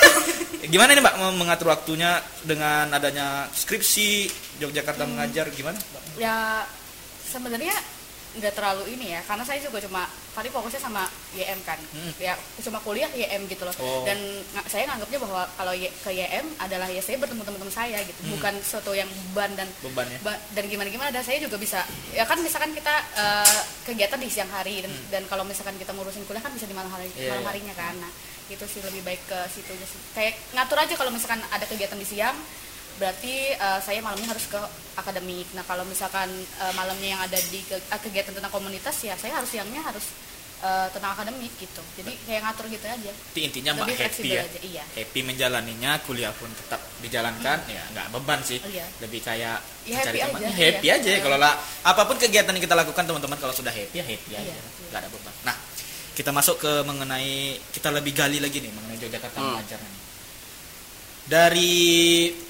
[0.72, 4.30] gimana nih Mbak mengatur waktunya dengan adanya skripsi
[4.62, 5.18] Yogyakarta Hmm.
[5.18, 5.76] mengajar gimana?
[5.76, 6.04] Mbak?
[6.22, 6.63] Ya
[7.26, 7.76] sebenarnya
[8.32, 11.82] nggak terlalu ini ya, karena saya juga cuma tadi fokusnya sama YM kan.
[11.89, 12.13] Hmm.
[12.18, 13.74] Ya cuma kuliah YM gitu loh.
[13.76, 14.06] Oh.
[14.06, 14.22] Dan
[14.65, 18.38] saya nganggapnya bahwa kalau Y- ke YM adalah ya saya bertemu teman-teman saya gitu, Hmm.
[18.38, 20.20] bukan sesuatu yang beban dan Beban ya.
[20.22, 24.30] Ba- dan gimana gimana dan saya juga bisa ya kan misalkan kita eh, kegiatan di
[24.30, 27.18] siang hari dan, dan kalau misalkan kita ngurusin kuliah kan bisa di malam hari Hmm.
[27.18, 27.50] Iya, malam iya.
[27.50, 28.12] harinya kan nah
[28.48, 31.94] itu sih lebih baik ke situ aja sih kayak ngatur aja kalau misalkan ada kegiatan
[31.96, 32.34] di siang
[33.00, 34.60] berarti eh, saya malamnya harus ke
[34.94, 39.16] akademik nah kalau misalkan eh, malamnya yang ada di ke- eh, kegiatan tentang komunitas ya
[39.16, 40.04] saya harus siangnya harus
[40.60, 44.36] eh, tentang akademik gitu jadi kayak ngatur gitu aja Tapi intinya Mbak lebih happy fleksibel
[44.36, 44.44] ya.
[44.44, 48.60] aja iya Happy menjalaninya, kuliah pun tetap dijalankan, ya nggak beban sih.
[48.60, 48.84] Iya.
[49.00, 49.58] Lebih kayak
[49.88, 50.36] Ya, mencari happy teman.
[50.36, 50.94] aja, Ya, happy iya.
[50.94, 54.04] aja ya kalau lah apa pun kegiatan yang kita lakukan teman-teman kalau sudah happy ya
[54.04, 54.44] happy aja.
[54.44, 54.64] Iya, iya.
[54.86, 55.34] nggak ada beban.
[55.42, 55.56] Nah,
[56.12, 57.32] kita masuk ke mengenai
[57.72, 59.56] kita lebih gali lagi nih mengenai Yogyakarta Hmm.
[59.56, 59.99] mengajar nih.
[61.30, 61.72] Dari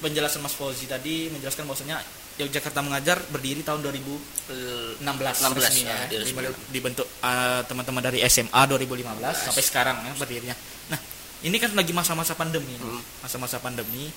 [0.00, 2.00] penjelasan Mas Fauzi tadi menjelaskan bahwasanya
[2.40, 6.48] Yogyakarta mengajar berdiri tahun 2016 16 resminya ya, ya.
[6.72, 10.56] Dibentuk- uh, teman-teman dari SMA 2015 sampai sekarang ya berdirinya.
[10.88, 10.96] Nah,
[11.44, 12.72] ini kan lagi masa-masa pandemi.
[12.80, 13.04] Hmm.
[13.20, 14.08] masa-masa pandemi.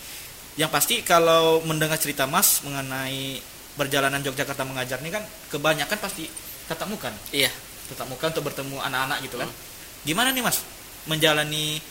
[0.55, 3.43] Yang pasti kalau mendengar cerita Mas mengenai
[3.75, 6.23] perjalanan Yogyakarta mengajar ini kan kebanyakan pasti
[6.71, 7.51] tatap muka, iya
[7.91, 9.51] tatap muka untuk bertemu anak-anak gitu kan.
[9.51, 9.59] Hmm.
[10.07, 10.63] Gimana nih Mas
[11.11, 11.83] menjalani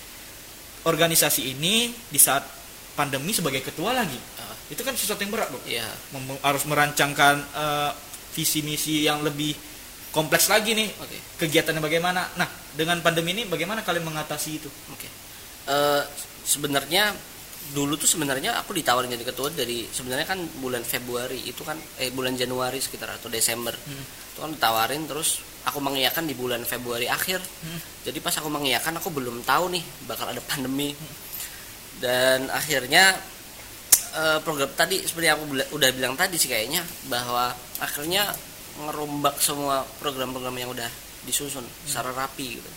[0.88, 2.61] organisasi ini di saat
[2.92, 4.18] pandemi sebagai ketua lagi?
[4.38, 4.54] Ah.
[4.72, 5.84] Itu kan sesuatu yang berat, Bro iya
[6.16, 7.90] mem- harus merancangkan eh,
[8.32, 9.52] visi misi yang lebih
[10.12, 15.08] kompleks lagi nih oke kegiatannya bagaimana nah dengan pandemi ini bagaimana kalian mengatasi itu Oke.
[15.68, 16.02] Eh,
[16.44, 17.12] sebenarnya
[17.70, 22.10] dulu tuh sebenarnya aku ditawarin jadi ketua dari sebenarnya kan bulan Februari itu kan eh
[22.10, 23.72] bulan Januari sekitar atau Desember.
[24.34, 27.38] Itu kan ditawarin terus aku mengiyakan di bulan Februari akhir.
[28.02, 30.90] Jadi pas aku mengiyakan aku belum tahu nih bakal ada pandemi.
[32.02, 33.14] Dan akhirnya
[34.18, 38.26] eh, program tadi seperti aku bila- udah bilang tadi sih kayaknya bahwa akhirnya
[38.82, 40.90] ngerombak semua program-program yang udah
[41.22, 42.70] disusun secara rapi gitu.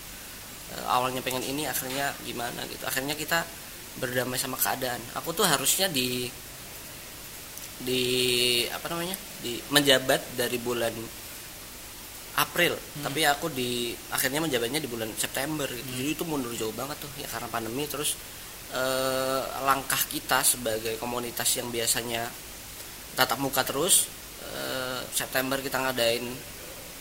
[0.77, 2.85] Eh, awalnya pengen ini akhirnya gimana gitu.
[2.85, 3.41] Akhirnya kita
[3.97, 5.01] berdamai sama keadaan.
[5.17, 6.29] Aku tuh harusnya di
[7.75, 8.03] di
[8.71, 10.93] apa namanya di menjabat dari bulan
[12.35, 12.75] April.
[13.03, 15.88] Tapi aku di akhirnya menjabatnya di bulan September gitu.
[15.95, 18.19] jadi itu mundur jauh banget tuh ya karena pandemi terus
[18.73, 22.25] eh, langkah kita sebagai komunitas yang biasanya
[23.13, 24.10] tatap muka terus
[24.41, 26.25] eh, September kita ngadain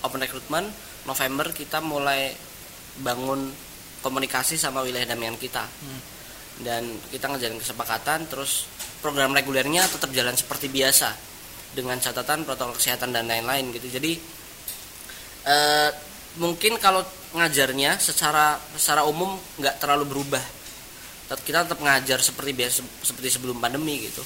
[0.04, 0.68] open recruitment
[1.04, 2.32] November kita mulai
[3.00, 3.52] bangun
[4.04, 5.64] komunikasi sama wilayah damian kita.
[6.60, 8.68] Dan kita ngejalin kesepakatan terus
[9.02, 11.10] program regulernya tetap jalan seperti biasa
[11.74, 13.90] dengan catatan protokol kesehatan dan lain-lain gitu.
[13.90, 14.12] Jadi
[15.44, 15.90] eh,
[16.38, 17.02] mungkin kalau
[17.34, 20.44] ngajarnya secara secara umum nggak terlalu berubah
[21.30, 24.20] kita tetap ngajar seperti biasa seperti sebelum pandemi gitu.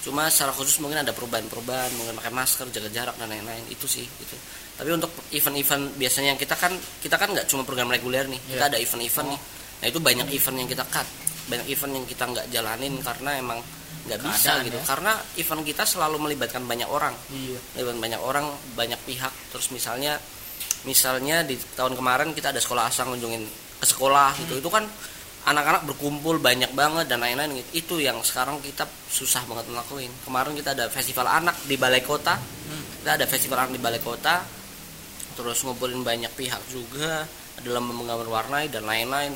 [0.00, 4.04] Cuma secara khusus mungkin ada perubahan-perubahan mungkin pakai masker jaga jarak dan lain-lain itu sih
[4.04, 4.36] gitu.
[4.80, 6.72] Tapi untuk event-event biasanya yang kita kan
[7.04, 9.40] kita kan nggak cuma program reguler nih kita ada event-event nih.
[9.80, 11.08] Nah itu banyak event yang kita cut
[11.50, 13.58] banyak event yang kita nggak jalanin karena emang
[14.00, 14.78] nggak bisa gitu.
[14.80, 14.84] ya.
[14.88, 17.12] karena event kita selalu melibatkan banyak orang.
[17.28, 17.58] Iya.
[17.76, 18.46] melibatkan banyak orang
[18.78, 19.32] banyak pihak.
[19.52, 20.16] Terus misalnya
[20.88, 23.44] misalnya di tahun kemarin kita ada sekolah asal ngunjungin
[23.76, 24.64] ke sekolah gitu.
[24.64, 24.88] Itu kan
[25.48, 27.70] anak-anak berkumpul banyak banget dan lain-lain gitu.
[27.72, 30.12] itu yang sekarang kita susah banget ngelakuin.
[30.24, 32.36] Kemarin kita ada festival anak di balai kota.
[33.00, 34.44] Kita ada festival anak di balai kota.
[35.34, 37.24] Terus ngumpulin banyak pihak juga.
[37.60, 39.32] Dalam menggambar warnai dan lain-lain.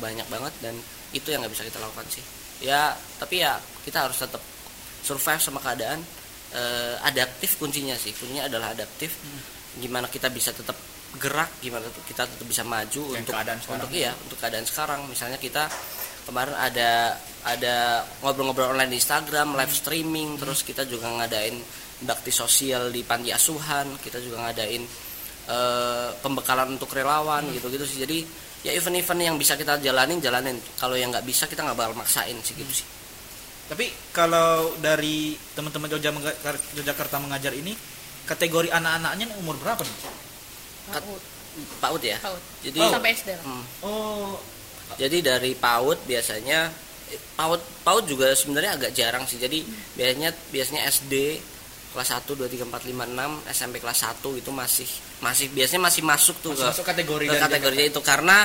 [0.00, 0.76] Banyak banget dan
[1.16, 2.24] itu yang nggak bisa kita lakukan sih.
[2.60, 4.40] Ya tapi ya kita harus tetap
[5.00, 6.04] survive sama keadaan
[6.56, 8.14] Eh, adaptif kuncinya sih.
[8.14, 9.18] Kuncinya adalah adaptif.
[9.76, 10.78] Gimana kita bisa tetap
[11.16, 13.78] gerak gimana tuh kita tetap bisa maju Dengan untuk keadaan sekarang.
[13.80, 15.00] untuk iya untuk keadaan sekarang.
[15.08, 15.64] Misalnya kita
[16.28, 21.54] kemarin ada ada ngobrol-ngobrol online di Instagram live streaming terus kita juga ngadain
[22.02, 24.82] bakti sosial di panti asuhan kita juga ngadain
[25.48, 28.02] eh, pembekalan untuk relawan gitu-gitu sih.
[28.02, 28.18] Jadi
[28.66, 30.58] ya event-event yang bisa kita jalanin jalanin.
[30.76, 32.86] Kalau yang nggak bisa kita nggak bakal maksain sih gitu sih.
[33.66, 36.14] Tapi kalau dari teman-teman Jogja
[36.78, 37.74] Yogyakarta mengajar ini
[38.26, 40.25] kategori anak-anaknya umur berapa nih?
[40.90, 41.22] PAUD.
[41.80, 42.42] PAUD ya PAUD.
[42.66, 43.44] jadi sampai SD lah.
[43.44, 43.64] Hmm.
[43.82, 44.36] Oh,
[44.96, 46.70] Jadi dari PAUD biasanya
[47.34, 49.38] PAUD PAUD juga sebenarnya agak jarang sih.
[49.40, 49.66] Jadi
[49.98, 51.42] biasanya biasanya SD
[51.96, 54.88] kelas 1 2 3 4 5 6 SMP kelas 1 itu masih
[55.24, 58.38] masih biasanya masih masuk tuh masuk, ke, masuk kategori ke dari kategorinya itu karena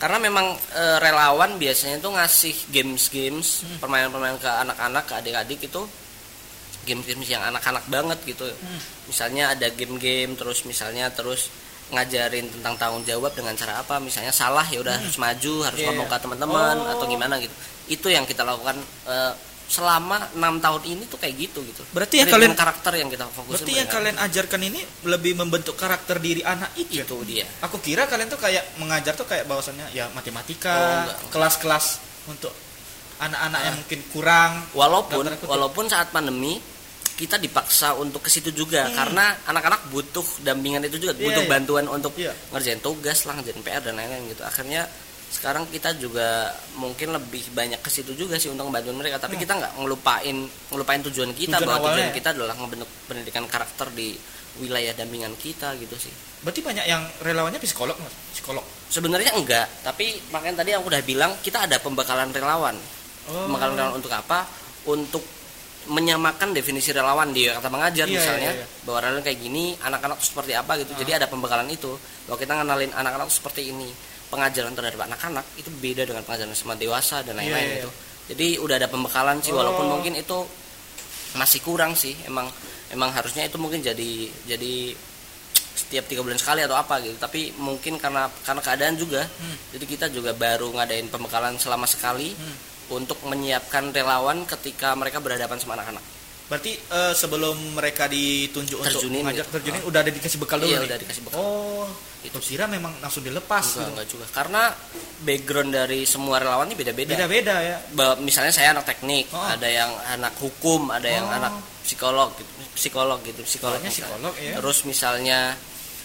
[0.00, 5.82] karena memang eh, relawan biasanya tuh ngasih games-games permainan-permainan ke anak-anak ke adik-adik itu
[6.88, 8.48] games-games yang anak-anak banget gitu
[9.04, 11.52] misalnya ada game-game terus misalnya terus
[11.94, 15.86] ngajarin tentang tanggung jawab dengan cara apa misalnya salah ya udah harus maju harus Iya,
[15.88, 16.12] ngomong iya.
[16.12, 16.92] ke teman-teman Oh.
[16.92, 17.54] atau gimana gitu
[17.86, 18.76] itu yang kita lakukan
[19.06, 19.32] eh,
[19.64, 23.64] selama enam tahun ini tuh kayak gitu gitu Berarti yang kalian- karakter yang kita fokusin
[23.64, 26.92] Berarti yang kalian ajarkan ini lebih membentuk karakter diri anak itu.
[26.94, 27.02] ya?
[27.02, 31.16] itu dia Aku kira kalian tuh kayak mengajar tuh kayak bahwasannya ya Oh, matematika, enggak.
[31.30, 31.86] kelas-kelas
[32.26, 32.52] untuk
[33.16, 34.52] anak-anak yang mungkin kurang.
[34.72, 36.60] walaupun walaupun saat pandemi
[37.14, 41.50] kita dipaksa untuk ke situ juga karena anak-anak butuh dampingan itu juga Iya, butuh iya.
[41.50, 42.32] bantuan untuk Iya.
[42.50, 44.82] ngerjain tugas lah ngerjain PR dan lain-lain gitu akhirnya
[45.26, 49.50] sekarang kita juga mungkin lebih banyak ke situ juga sih untuk membantu mereka tapi kita
[49.52, 50.36] nggak ngelupain
[50.68, 51.60] ngelupain tujuan kita Hmm.
[51.60, 52.16] Tujuan bahwa awalnya tujuan ya.
[52.16, 54.14] kita adalah membentuk pendidikan karakter di
[54.56, 58.12] wilayah dampingan kita gitu sih Berarti banyak yang relawannya psikolog, Mas?
[58.30, 58.62] Psikolog.
[58.86, 62.74] sebenarnya enggak tapi makanya tadi aku udah bilang kita ada pembekalan relawan
[63.24, 63.48] Oh.
[63.48, 64.46] pembekalan relawan untuk apa
[64.86, 65.24] untuk
[65.86, 68.50] menyamakan definisi relawan di kata mengajar Iya, misalnya.
[68.52, 68.66] iya, iya.
[68.82, 70.92] bahwa relawan kayak gini anak-anak tuh seperti apa gitu.
[70.94, 71.92] Jadi ada pembekalan itu.
[72.24, 73.88] Bahwa kita ngenalin anak-anak tuh seperti ini.
[74.24, 77.90] Pengajaran terhadap anak-anak itu beda dengan pengajaran sama dewasa dan lain-lain Iya, iya, gitu.
[78.24, 79.90] Jadi udah ada pembekalan sih walaupun Oh.
[79.94, 80.38] mungkin itu
[81.34, 82.16] masih kurang sih.
[82.24, 82.48] Emang
[82.88, 84.10] emang harusnya itu mungkin jadi
[84.48, 84.96] jadi
[85.74, 87.14] setiap tiga bulan sekali atau apa gitu.
[87.14, 89.56] Tapi mungkin karena karena keadaan juga Hmm.
[89.74, 92.32] jadi kita juga baru ngadain pembekalan selama sekali
[92.90, 96.02] untuk menyiapkan relawan ketika mereka berhadapan sama anak-anak
[96.44, 99.48] Berarti eh, sebelum mereka ditunjuk Terjunin untuk gitu.
[99.48, 100.88] terjunin udah ada dikasih bekal dulu Iya, nih?
[100.92, 101.40] udah dikasih bekal.
[101.40, 101.88] Oh,
[102.20, 103.90] Itu kira memang langsung dilepas enggak, gitu.
[103.96, 104.62] enggak juga karena
[105.20, 107.76] background dari semua relawan ini beda-beda Beda-beda ya.
[107.96, 109.40] Bahwa misalnya saya anak teknik Oh.
[109.40, 111.32] ada yang anak hukum ada yang Oh.
[111.32, 114.60] anak psikolog gitu psikolog gitu psikolognya psikolog ya.
[114.60, 115.56] terus misalnya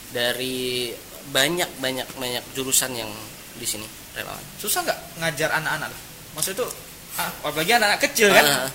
[0.09, 0.91] dari
[1.29, 3.11] banyak banyak banyak jurusan yang
[3.55, 3.83] di sini
[4.15, 5.91] relawan Susah nggak ngajar anak-anak?
[6.39, 6.69] Maksudnya tuh
[7.19, 8.45] ah, apalagi anak-anak kecil kan?
[8.47, 8.69] Ah.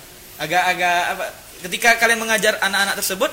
[0.44, 1.24] Agak-agak apa
[1.64, 3.32] ketika kalian mengajar anak-anak tersebut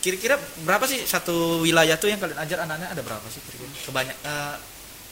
[0.00, 3.68] kira-kira berapa sih satu wilayah tuh yang kalian ajar anak-anak ada berapa sih kira-kira?
[3.84, 4.54] Kebanyak eh,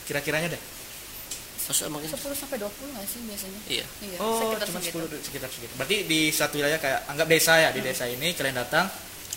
[0.09, 0.63] kira-kiranya deh.
[1.63, 1.89] 10
[2.35, 3.61] sampai 20 nggak sih biasanya?
[3.71, 4.81] iya Iya, Oh, sekitar cuma.
[4.83, 5.73] 10 sekitar segitu.
[5.79, 8.91] Berarti di satu wilayah kayak anggap desa ya, di desa ini kalian datang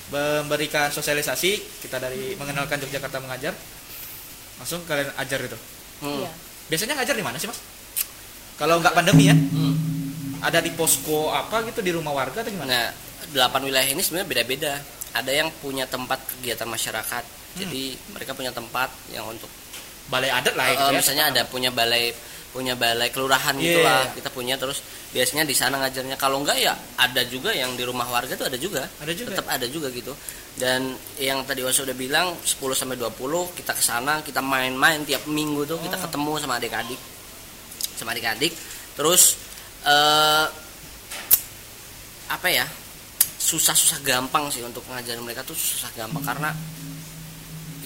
[0.10, 3.54] memberikan sosialisasi, kita dari mengenalkan Yogyakarta mengajar.
[4.58, 5.58] Langsung kalian ajar gitu.
[6.02, 6.24] Hmm.
[6.24, 6.32] Iya.
[6.66, 7.62] biasanya ngajar di mana sih mas
[8.56, 9.76] kalau nggak pandemi ya Hmm.
[10.42, 12.88] ada di posko apa gitu di rumah warga atau gimana Nah,
[13.32, 14.74] delapan wilayah ini sebenarnya beda-beda.
[15.12, 17.24] Ada yang punya tempat kegiatan masyarakat.
[17.26, 17.58] Hmm.
[17.58, 19.48] Jadi mereka punya tempat yang untuk
[20.06, 22.14] balai adat lah eh, gitu ya misalnya ada punya balai
[22.54, 24.02] punya balai kelurahan gitu iya, lah.
[24.06, 24.14] iya.
[24.16, 24.80] Kita punya terus
[25.12, 26.16] biasanya di sana ngajarnya.
[26.16, 28.86] Kalau enggak ya ada juga yang di rumah warga tuh ada juga.
[29.02, 29.34] Ada juga.
[29.34, 30.14] Tetap ada juga gitu.
[30.56, 35.26] Dan yang tadi Wasa udah bilang 10 sampai 20 kita ke sana, kita main-main tiap
[35.28, 36.04] minggu tuh kita Oh.
[36.08, 37.00] ketemu sama adik-adik.
[37.96, 38.52] Sama adik-adik.
[38.96, 39.36] Terus
[39.84, 40.46] eh
[42.28, 42.66] apa ya?
[43.36, 46.50] susah-susah gampang sih untuk ngajarin mereka tuh susah gampang karena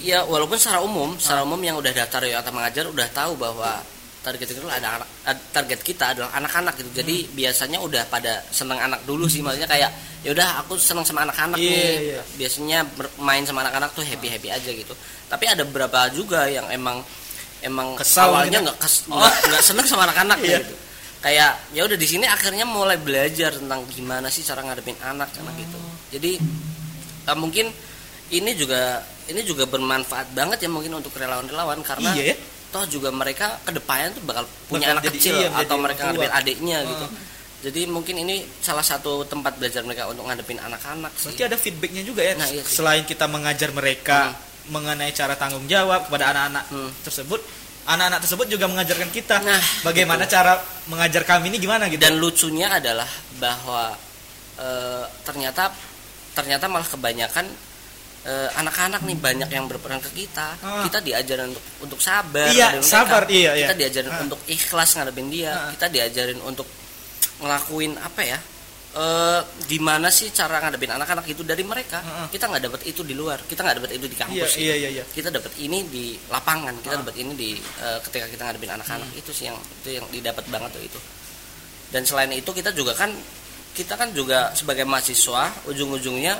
[0.00, 3.84] ya walaupun secara umum secara umum yang udah daftar ya atau mengajar udah tahu bahwa
[4.24, 9.04] target kita ada ad- target kita adalah anak-anak gitu jadi biasanya udah pada seneng anak
[9.04, 9.92] dulu sih maksudnya kayak
[10.24, 12.22] ya udah aku seneng sama anak-anak Iya, nih iya.
[12.40, 14.96] biasanya bermain sama anak-anak tuh happy happy aja gitu
[15.28, 17.04] tapi ada beberapa juga yang emang
[17.62, 18.66] emang Kesal awalnya gitu.
[18.66, 19.16] nggak kes Oh.
[19.18, 20.58] nggak nggak seneng sama anak-anak Iya.
[20.58, 20.74] gitu
[21.20, 25.54] kayak ya udah di sini akhirnya mulai belajar tentang gimana sih cara ngadepin anak anak
[25.54, 25.92] gitu Oh.
[26.08, 26.40] jadi
[27.26, 27.68] eh, mungkin
[28.30, 32.36] ini juga ini juga bermanfaat banget ya mungkin untuk relawan-relawan karena iya ya
[32.70, 36.00] toh juga mereka ke depannya tuh bakal punya Bakal anak jadi- kecil iya, atau mereka
[36.06, 37.10] ngadepin adiknya gitu Oh.
[37.60, 42.02] jadi mungkin ini salah satu tempat belajar mereka untuk ngadepin anak-anak sih berarti ada feedbacknya
[42.02, 42.78] juga ya Nah, iya sih.
[42.78, 44.32] selain kita mengajar mereka
[44.70, 46.90] mengenai cara tanggung jawab kepada anak-anak Hmm.
[47.02, 47.40] tersebut
[47.82, 50.56] anak-anak tersebut juga mengajarkan kita Nah, bagaimana cara
[50.86, 53.96] mengajar kami ini gimana gitu dan lucunya adalah bahwa
[54.56, 55.72] eh, ternyata
[56.30, 57.46] ternyata malah kebanyakan
[58.22, 60.84] eh, anak-anak nih banyak yang berperan ke kita Ah.
[60.84, 63.32] kita diajarin untuk untuk sabar Iya, sabar, mereka.
[63.32, 63.66] iya, iya.
[63.66, 64.22] kita diajarin Ah.
[64.22, 65.72] untuk ikhlas ngadepin dia Ah.
[65.72, 66.68] kita diajarin untuk
[67.38, 68.38] ngelakuin apa ya
[68.90, 72.28] eh gimana sih cara ngadepin anak-anak itu dari mereka Ah, ah.
[72.28, 74.66] kita nggak dapat itu di luar kita nggak dapat itu di kampus gitu.
[74.66, 77.00] iya iya iya kita dapat ini di lapangan kita Ah.
[77.06, 79.20] dapat ini di eh, ketika kita ngadepin anak-anak Hmm.
[79.22, 81.00] itu sih yang itu yang didapat banget tuh itu
[81.90, 83.14] dan selain itu kita juga kan
[83.70, 86.34] kita kan juga sebagai mahasiswa ujung-ujungnya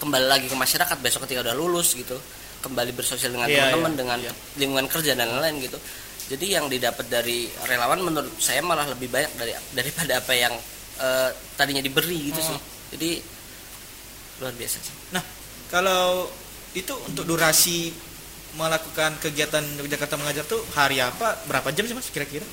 [0.00, 2.16] kembali lagi ke masyarakat besok ketika udah lulus gitu
[2.60, 4.32] kembali bersosial dengan Iya, teman-teman iya, dengan iya.
[4.56, 5.76] lingkungan kerja dan lain-lain gitu
[6.32, 10.54] jadi yang didapat dari relawan menurut saya malah lebih banyak dari daripada apa yang
[11.02, 12.46] eh, tadinya diberi gitu Oh.
[12.48, 12.58] sih.
[12.94, 13.10] Jadi
[14.38, 14.94] luar biasa sih.
[15.10, 15.22] Nah
[15.68, 16.30] kalau
[16.72, 17.90] itu untuk durasi
[18.52, 21.42] melakukan kegiatan Jakarta mengajar tuh hari apa?
[21.44, 22.44] Berapa jam sih mas kira-kira?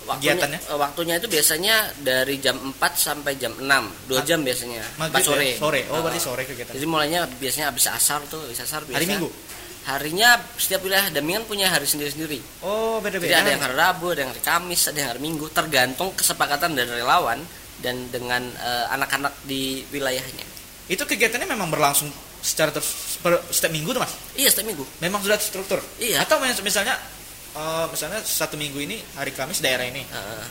[0.00, 0.58] Waktunya, Kegiatannya?
[0.64, 3.68] eh, waktunya itu biasanya dari jam 4 sampai jam 6
[4.08, 5.44] dua jam biasanya Maghrib pas sore.
[5.44, 5.56] Ya?
[5.60, 5.80] sore.
[5.92, 8.96] Oh berarti sore kegiatan jadi mulainya biasanya habis asar tuh habis asar biasa.
[8.96, 9.28] Hari minggu
[9.84, 12.40] harinya setiap wilayah Damingan punya hari sendiri-sendiri.
[12.60, 13.32] Oh beda-beda.
[13.32, 16.76] Jadi ada yang hari Rabu ada yang hari Kamis ada yang hari Minggu tergantung kesepakatan
[16.76, 17.40] dari relawan
[17.80, 20.44] dan dengan eh, anak-anak di wilayahnya.
[20.86, 24.12] Itu kegiatannya memang berlangsung secara terus per, setiap minggu tuh mas?
[24.34, 24.84] Iya setiap minggu.
[25.00, 26.24] Memang sudah struktur Iya.
[26.24, 26.96] atau mis- misalnya
[27.56, 30.04] eh, misalnya satu minggu ini hari Kamis daerah ini.
[30.04, 30.44] Eh,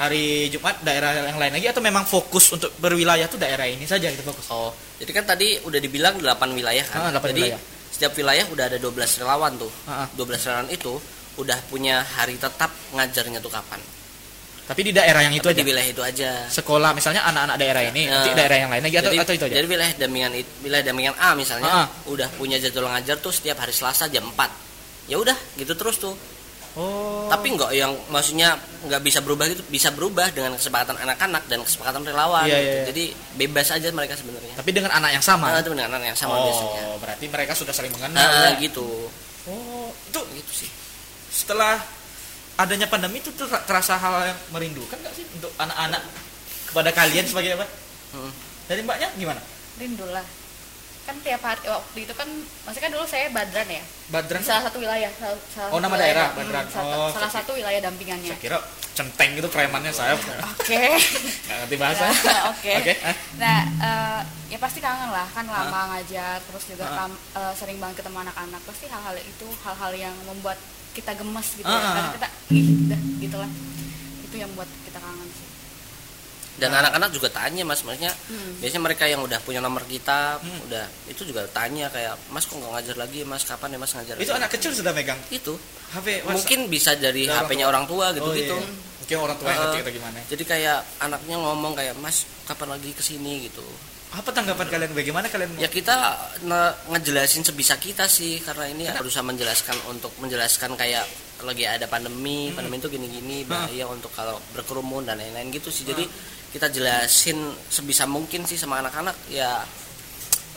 [0.00, 4.08] hari Jumat daerah yang lain lagi atau memang fokus untuk berwilayah tuh daerah ini saja
[4.08, 4.46] gitu fokus?
[4.48, 6.98] Oh jadi kan tadi udah dibilang 8 wilayah kan?
[7.04, 7.60] Ah, delapan jadi wilayah.
[7.90, 9.70] Setiap wilayah udah ada 12 relawan tuh.
[9.84, 10.08] Ah, ah.
[10.14, 10.94] 12 relawan itu
[11.36, 13.80] udah punya hari tetap ngajarnya tuh kapan.
[14.70, 15.60] Tapi di daerah yang itu Tapi aja?
[15.60, 16.30] di wilayah itu aja.
[16.46, 18.22] Sekolah misalnya anak-anak daerah ini Ya.
[18.22, 19.54] nanti daerah yang lain lagi atau, jadi, atau itu aja?
[19.58, 20.30] jadi wilayah damingan
[20.62, 21.88] wilayah damingan A misalnya Ah, ah.
[22.06, 24.46] udah punya jadwal ngajar tuh setiap hari Selasa jam 4
[25.10, 26.14] ya udah gitu terus tuh
[26.78, 27.26] oh.
[27.30, 32.02] Tapi nggak yang maksudnya nggak bisa berubah gitu bisa berubah dengan kesepakatan anak-anak dan kesepakatan
[32.02, 32.66] relawan Iya, gitu.
[32.66, 32.84] iya, iya.
[32.90, 33.04] jadi
[33.38, 34.54] bebas aja mereka sebenarnya.
[34.58, 35.50] Tapi dengan anak yang sama?
[35.54, 36.82] Nah, itu dengan anak yang sama oh biasanya.
[36.98, 38.58] berarti mereka sudah saling mengenal nah, ya.
[38.58, 38.86] gitu.
[39.46, 40.70] Oh itu gitu sih.
[41.30, 41.78] setelah
[42.58, 46.02] adanya pandemi itu terasa hal yang merindukan nggak sih untuk anak-anak
[46.68, 47.66] kepada kalian sebagai apa?
[48.10, 48.32] Hmm.
[48.66, 49.38] dari mbaknya gimana?
[49.78, 50.26] Rindu lah
[51.10, 52.28] kan tiap hari waktu itu kan
[52.62, 53.82] maksudnya kan dulu saya badran ya.
[54.08, 54.40] Badran?
[54.40, 56.06] Salah satu wilayah salah, salah Oh, nama wilayah.
[56.06, 56.66] daerah, Hmm, Badran.
[56.70, 58.30] salah, Oh, salah satu wilayah dampingannya.
[58.30, 58.58] Saya kira
[58.92, 60.14] centeng itu premannya saya.
[60.14, 60.78] Oke.
[61.46, 62.06] Nggak ngerti bahasa.
[62.30, 62.72] Nah, oke.
[62.78, 63.14] Oke ah.
[63.36, 66.94] nah eh, ya pasti kangen lah kan lama ngajar terus juga Ah.
[67.04, 68.60] kam- eh, sering banget ketemu anak-anak.
[68.62, 73.00] Pasti hal-hal itu hal-hal yang membuat kita gemes gitu Ah, ya karena kita ih udah
[73.18, 73.50] gitu lah.
[74.22, 75.46] Itu yang buat kita kangen sih
[76.60, 78.60] dan anak-anak juga tanya mas maksudnya Hmm.
[78.60, 80.66] biasanya mereka yang udah punya nomor kita Hmm.
[80.68, 84.14] udah itu juga tanya kayak mas kok nggak ngajar lagi mas kapan ya mas ngajar
[84.14, 85.56] itu lagi?" anak kecil sudah megang itu
[85.90, 86.28] HP WhatsApp.
[86.30, 88.70] mungkin bisa dari HP-nya orang tua gitu Oh, gitu iya.
[89.00, 92.68] mungkin orang tua yang Uh, ngerti atau gimana jadi kayak anaknya ngomong kayak mas kapan
[92.70, 93.64] lagi ke sini gitu
[94.10, 95.94] apa tanggapan kalian bagaimana kalian ya kita
[96.42, 99.00] ne- ngejelasin sebisa kita sih karena ini Kenapa?
[99.00, 101.06] berusaha menjelaskan untuk menjelaskan kayak
[101.40, 102.58] lagi ada pandemi Hmm.
[102.58, 106.02] pandemi itu gini-gini bahaya untuk kalau berkerumun dan lain-lain gitu sih jadi
[106.50, 109.62] kita jelasin sebisa mungkin sih sama anak-anak ya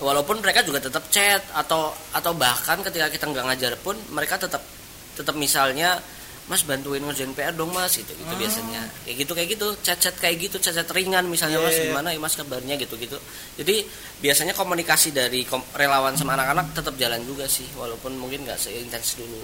[0.02, 4.66] walaupun mereka juga tetap chat atau atau bahkan ketika kita nggak ngajar pun mereka tetap
[5.14, 6.02] tetap misalnya
[6.44, 8.36] Mas bantuin ngerjain PR dong Mas gitu gitu Oh.
[8.36, 11.84] biasanya kayak gitu kayak gitu chat-chat kayak gitu chat-chat ringan misalnya Iya, Mas iya.
[11.88, 13.16] gimana ya Mas kabarnya gitu gitu
[13.56, 13.86] jadi
[14.20, 19.16] biasanya komunikasi dari kom- relawan sama anak-anak tetap jalan juga sih walaupun mungkin nggak seintens
[19.16, 19.40] dulu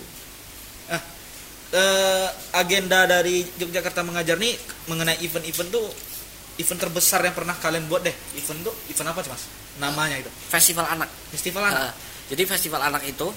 [1.69, 4.57] Eh, agenda dari Yogyakarta mengajar nih
[4.89, 5.85] mengenai event-event tuh
[6.59, 9.43] event terbesar yang pernah kalian buat deh event tuh event apa sih mas
[9.79, 11.93] namanya itu festival anak festival anak Nah,
[12.29, 13.27] jadi festival anak itu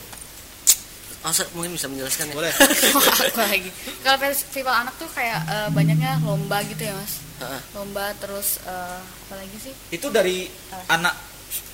[1.23, 2.51] Oh, mungkin bisa menjelaskan ya boleh
[3.47, 3.71] lagi.
[4.03, 7.23] Kalau festival anak tuh kayak eh, banyaknya lomba gitu ya mas.
[7.39, 7.61] Heeh.
[7.79, 9.71] Lomba terus eh, apa lagi sih?
[9.95, 10.51] itu dari
[10.91, 11.15] anak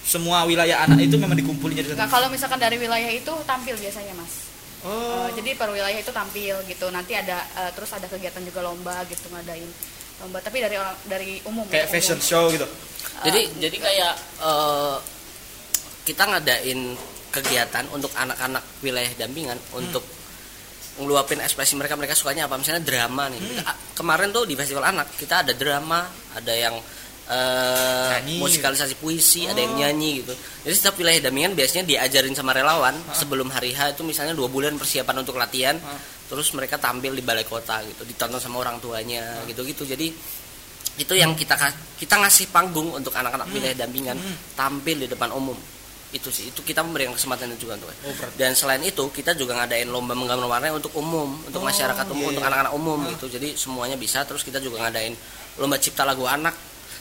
[0.04, 4.12] semua wilayah anak itu memang dikumpulin jadi Nah kalau misalkan dari wilayah itu tampil biasanya
[4.20, 4.52] mas.
[4.84, 6.86] oh Eh, jadi per wilayah itu tampil gitu.
[6.92, 9.64] Nanti ada eh, terus ada kegiatan juga lomba gitu ngadain
[10.20, 10.38] lomba.
[10.40, 11.64] Tapi dari orang dari umum.
[11.66, 12.28] kayak untuk fashion umum.
[12.28, 12.66] show gitu.
[13.18, 14.96] Jadi jadi kayak eh,
[16.06, 16.80] kita ngadain
[17.28, 20.00] kegiatan untuk anak-anak wilayah dampingan untuk
[20.98, 22.58] ngeluapin ekspresi mereka mereka sukanya apa?
[22.58, 23.38] Misalnya drama nih.
[23.62, 26.74] A- kemarin tuh di festival anak kita ada drama ada yang
[27.28, 28.40] eh, Nyanyi.
[28.40, 30.34] musikalisasi puisi ada yang nyanyi gitu.
[30.66, 34.74] Jadi setiap wilayah dampingan biasanya diajarin sama relawan sebelum hari H itu misalnya dua bulan
[34.74, 35.76] persiapan untuk latihan
[36.28, 39.82] terus mereka tampil di balai kota gitu ditonton sama orang tuanya gitu gitu.
[39.82, 40.12] Jadi
[40.98, 41.54] itu yang kita
[41.96, 44.18] kita ngasih panggung untuk anak-anak wilayah dampingan
[44.52, 45.56] tampil di depan umum.
[46.08, 49.36] Itu sih itu kita memberikan kesempatan itu juga untuk Oh, berarti- dan selain itu kita
[49.36, 52.48] juga ngadain lomba menggambar warna untuk umum untuk Oh, masyarakat umum untuk iya.
[52.48, 53.28] anak-anak umum gitu.
[53.28, 54.24] Jadi semuanya bisa.
[54.24, 55.12] Terus kita juga ngadain
[55.56, 56.56] lomba cipta lagu anak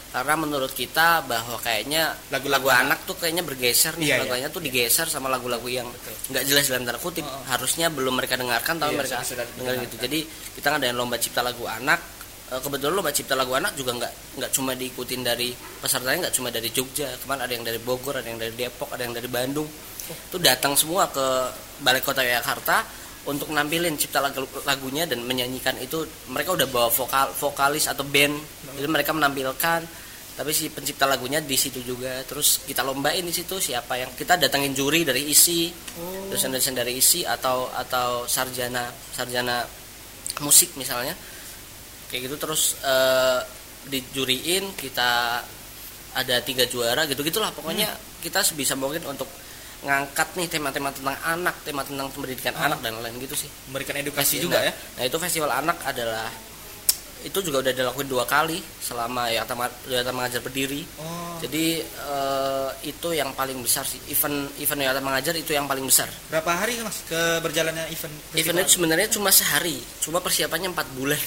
[0.08, 2.84] karena menurut kita bahwa kayaknya Lagu-lagu lagu, anak.
[2.98, 4.24] anak tuh kayaknya bergeser nih Iya, iya.
[4.24, 5.88] lagunya tuh digeser sama lagu-lagu yang
[6.32, 9.96] nggak jelas dalam tanda kutip harusnya belum mereka dengarkan tapi Iya, mereka sudah dengar gitu.
[10.00, 10.20] Jadi
[10.56, 12.00] kita ngadain lomba cipta lagu anak.
[12.48, 15.52] Eh, kebetulan lomba cipta lagu anak juga nggak nggak cuma diikutin dari
[15.84, 17.12] pesertanya nggak cuma dari Jogja.
[17.20, 19.68] Kemarin ada yang dari Bogor ada yang dari Depok ada yang dari Bandung.
[20.08, 21.26] Itu datang semua ke
[21.84, 27.28] balai kota Yogyakarta untuk nampilin cipta lagu lagunya dan menyanyikan itu mereka udah bawa vokal
[27.36, 28.40] vokalis atau band.
[28.80, 29.84] Jadi mereka menampilkan
[30.38, 32.24] tapi si pencipta lagunya di situ juga.
[32.24, 35.68] Terus kita lombain di situ siapa yang kita datangin juri dari isi
[36.32, 39.68] dosen-dosen dari isi atau atau sarjana sarjana
[40.40, 41.12] musik misalnya.
[42.08, 43.40] Kayak gitu terus eh,
[43.92, 45.44] dijuriin kita
[46.18, 47.92] ada tiga juara gitu gitulah pokoknya
[48.24, 49.28] kita sebisa mungkin untuk
[49.78, 53.50] ngangkat nih tema-tema tentang anak tema tentang pendidikan anak dan lain gitu sih.
[53.70, 54.74] Memberikan edukasi Nah, juga ya?
[54.98, 56.28] nah itu festival anak adalah
[57.18, 60.86] itu juga udah dilakuin dua kali selama ya Yata mengajar berdiri.
[61.02, 61.38] Oh.
[61.42, 63.98] Jadi eh, itu yang paling besar sih.
[64.08, 66.06] Event event Yata mengajar itu yang paling besar.
[66.30, 69.82] Berapa hari mas ke berjalannya event event itu sebenarnya cuma sehari.
[69.98, 71.20] Cuma persiapannya empat bulan.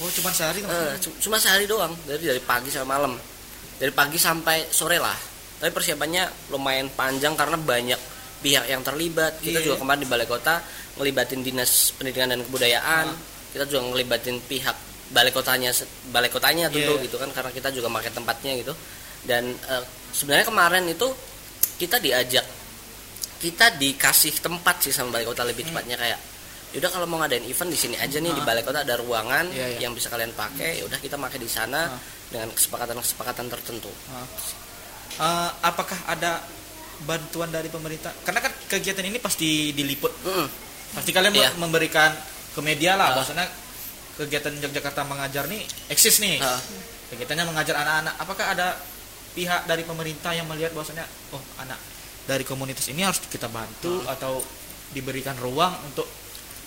[0.00, 1.92] Oh cuma sehari Eh, cu- cuma sehari doang.
[2.04, 3.16] Dari dari pagi sampai malam.
[3.80, 5.31] Dari pagi sampai sore lah
[5.62, 8.00] tapi persiapannya lumayan panjang karena banyak
[8.42, 9.38] pihak yang terlibat.
[9.38, 9.64] Kita Iya.
[9.64, 10.58] juga kemarin di balai kota
[10.98, 13.06] ngelibatin dinas pendidikan dan kebudayaan.
[13.48, 14.74] Kita juga ngelibatin pihak
[15.08, 15.70] balai kotanya
[16.10, 17.04] balai kotanya tentu Iya.
[17.06, 18.74] gitu kan karena kita juga pakai tempatnya gitu.
[19.22, 21.06] Dan eh, sebenarnya kemarin itu
[21.78, 22.42] kita diajak
[23.38, 26.18] kita dikasih tempat sih sama balai kota lebih tepatnya kayak
[26.72, 29.76] yaudah kalau mau ngadain event di sini aja nih di balai kota ada ruangan Iya,
[29.76, 29.78] iya.
[29.82, 31.90] yang bisa kalian pakai yaudah kita pakai di sana
[32.26, 33.90] dengan kesepakatan-kesepakatan tertentu
[35.22, 36.42] Eh, apakah ada
[37.00, 40.46] bantuan dari pemerintah karena kan kegiatan ini pasti diliput Mm-mm.
[40.92, 41.50] pasti kalian Iya.
[41.56, 42.10] memberikan
[42.50, 43.16] ke media lah Ah.
[43.16, 43.46] maksudnya
[44.12, 46.58] kegiatan Yogyakarta mengajar nih eksis nih Ah.
[47.08, 48.74] kegiatannya mengajar anak-anak apakah ada
[49.32, 51.78] pihak dari pemerintah yang melihat bahwasanya oh anak
[52.22, 54.14] dari komunitas ini harus kita bantu Ah.
[54.14, 54.42] atau
[54.90, 56.06] diberikan ruang untuk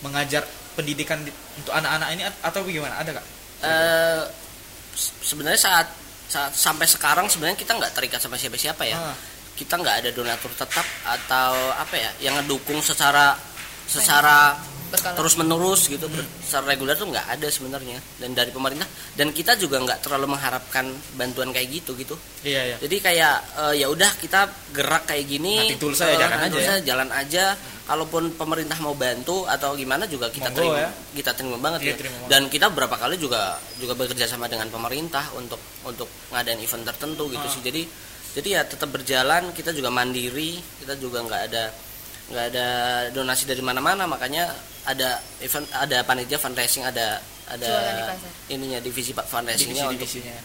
[0.00, 3.26] mengajar pendidikan di- untuk anak-anak ini at- atau bagaimana ada kak
[3.58, 4.22] Eh,
[4.92, 5.88] se- sebenarnya saat,
[6.36, 9.16] saat sampai sekarang sebenarnya kita nggak terikat sama siapa-siapa ya Ah.
[9.56, 13.32] kita nggak ada donatur tetap atau apa ya yang ngedukung secara
[13.88, 14.52] secara
[14.86, 15.14] Berkala.
[15.14, 19.54] terus menerus gitu ber- secara reguler tuh nggak ada sebenarnya dan dari pemerintah dan kita
[19.54, 24.10] juga nggak terlalu mengharapkan bantuan kayak gitu gitu iya iya jadi kayak eh, ya udah
[24.16, 26.62] kita gerak kayak gini tulus aja, eh, jalan aja ya.
[26.62, 27.44] aja, jalan aja
[27.82, 30.90] kalaupun pemerintah mau bantu atau gimana juga kita Monggo terima ya.
[31.12, 32.28] kita terima banget Iya, ya terima banget.
[32.28, 33.42] dan kita beberapa kali juga
[33.76, 37.52] juga bekerja sama dengan pemerintah untuk untuk ngadain event tertentu gitu Ah.
[37.52, 37.82] sih jadi
[38.34, 41.64] jadi ya tetap berjalan kita juga mandiri kita juga nggak ada
[42.26, 42.66] nggak ada
[43.10, 44.50] donasi dari mana-mana makanya
[44.86, 45.08] ada
[45.40, 47.70] event ada panitia fundraising ada ada
[48.48, 50.38] di ininya divisi pak fundraisingnya untuk divisi-divisinya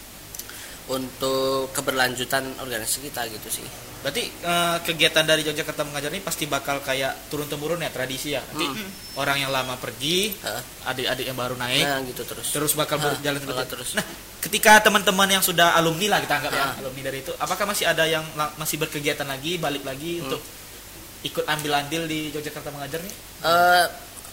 [0.90, 3.68] untuk keberlanjutan organisasi kita gitu sih
[4.02, 8.42] Berarti eh, kegiatan dari Yogyakarta mengajar ini pasti bakal kayak turun temurun ya tradisi ya.
[8.42, 8.66] Nanti
[9.14, 10.34] orang yang lama pergi,
[10.82, 13.94] adik-adik yang baru naik, nah gitu terus terus bakal Ah, berjalan bakal terus.
[13.94, 14.02] Nah,
[14.42, 16.82] ketika teman-teman yang sudah alumni lah kita anggap ya, Ah.
[16.82, 18.26] alumni dari itu, apakah masih ada yang
[18.58, 20.26] masih berkegiatan lagi, balik lagi Hmm.
[20.26, 20.42] untuk
[21.22, 23.14] ikut ambil andil di Yogyakarta mengajar nih?
[23.46, 23.86] Eh,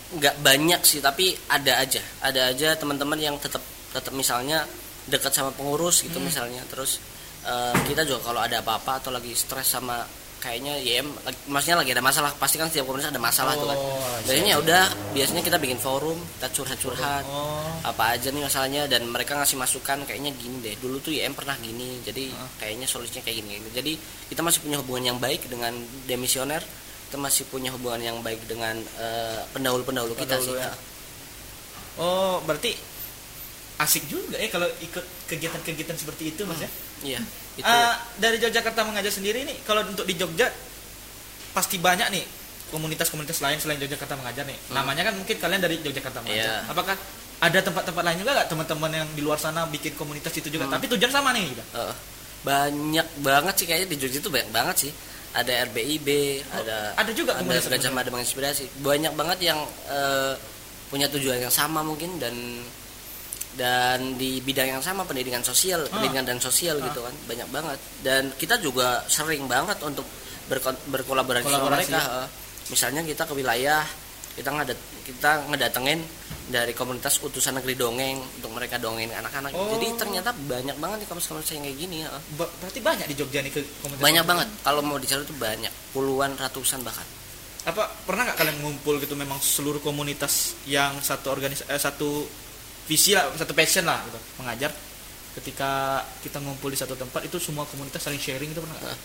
[0.09, 2.01] nggak banyak sih tapi ada aja.
[2.21, 4.65] Ada aja teman-teman yang tetap tetap misalnya
[5.05, 6.65] dekat sama pengurus gitu misalnya.
[6.65, 6.97] Terus
[7.45, 10.01] eh, kita juga kalau ada apa-apa atau lagi stres sama
[10.39, 11.03] kayaknya YM
[11.51, 13.75] maksudnya lagi ada masalah pasti kan setiap komunitas ada masalah tuh kan.
[13.75, 17.67] Oh, biasanya udah biasanya kita bikin forum kita curhat-curhat Oh.
[17.83, 20.79] apa aja nih masalahnya dan mereka ngasih masukan kayaknya gini deh.
[20.79, 22.47] Dulu tuh YM pernah gini jadi Ah.
[22.55, 23.59] kayaknya solusinya kayak gini.
[23.75, 23.91] jadi
[24.31, 25.75] kita masih punya hubungan yang baik dengan
[26.07, 26.63] demisioner
[27.09, 30.69] kita masih punya hubungan yang baik dengan eh, pendahulu-pendahulu kita sih ya.
[31.97, 32.77] Oh, berarti
[33.81, 36.69] asik juga ya kalau ikut kegiatan-kegiatan seperti itu, Mas ya.
[37.01, 37.19] iya
[37.57, 40.53] itu Ah, dari Yogyakarta mengajar sendiri nih, kalau untuk di Jogja
[41.49, 42.23] pasti banyak nih
[42.69, 44.55] komunitas-komunitas lain selain Yogyakarta mengajar nih.
[44.69, 46.61] Namanya kan mungkin kalian dari Yogyakarta mengajar.
[46.61, 46.69] Iya.
[46.69, 46.93] Apakah
[47.41, 50.69] ada tempat-tempat lain juga nggak teman-teman yang di luar sana bikin komunitas itu juga?
[50.69, 51.63] Tapi tujuan sama nih gitu.
[51.73, 51.93] Eh,
[52.45, 54.91] banyak banget sih kayaknya di Jogja itu banyak banget sih
[55.31, 56.07] ada RBIB
[56.49, 58.81] ada ada juga ada Gajah Mada menginspirasi.
[58.81, 60.33] Banyak banget yang eh,
[60.89, 62.33] punya tujuan yang sama mungkin dan
[63.53, 65.91] dan di bidang yang sama pendidikan sosial Ah.
[65.91, 67.79] pendidikan dan sosial gitu kan banyak banget.
[68.01, 70.05] Dan kita juga sering banget untuk
[70.47, 72.27] berko- berkolaborasi sama mereka eh.
[72.67, 73.85] misalnya kita ke wilayah
[74.33, 75.99] kita ngadat kita ngedatengin
[76.49, 79.53] dari komunitas utusan negeri dongeng untuk mereka dongengin anak-anak.
[79.53, 79.69] Oh.
[79.77, 83.39] jadi ternyata banyak banget nih komunitas-komunitas yang kayak gini ya Ba- berarti banyak di Jogja
[83.39, 84.01] nih ke komunitas.
[84.01, 84.47] banyak banget.
[84.59, 85.73] Kalau mau dicari tuh banyak.
[85.93, 87.05] Puluhan ratusan bahkan.
[87.69, 92.25] Apa pernah nggak kalian ngumpul gitu memang seluruh komunitas yang satu organisasi eh, satu
[92.83, 94.73] visi lah, satu passion lah gitu, mengajar?
[95.37, 98.97] Ketika kita ngumpul di satu tempat itu semua komunitas saling sharing itu pernah nggak?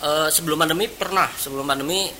[0.00, 1.30] Eh, sebelum pandemi pernah.
[1.30, 2.10] Sebelum pandemi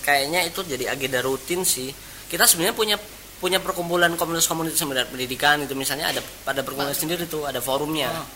[0.00, 1.90] kayaknya itu jadi agenda rutin sih.
[2.30, 2.96] Kita sebenarnya punya
[3.42, 8.08] punya perkumpulan komunitas-komunitas sebenarnya pendidikan itu misalnya ada pada perkumpulan sendiri tuh ada forumnya.
[8.14, 8.26] Ah.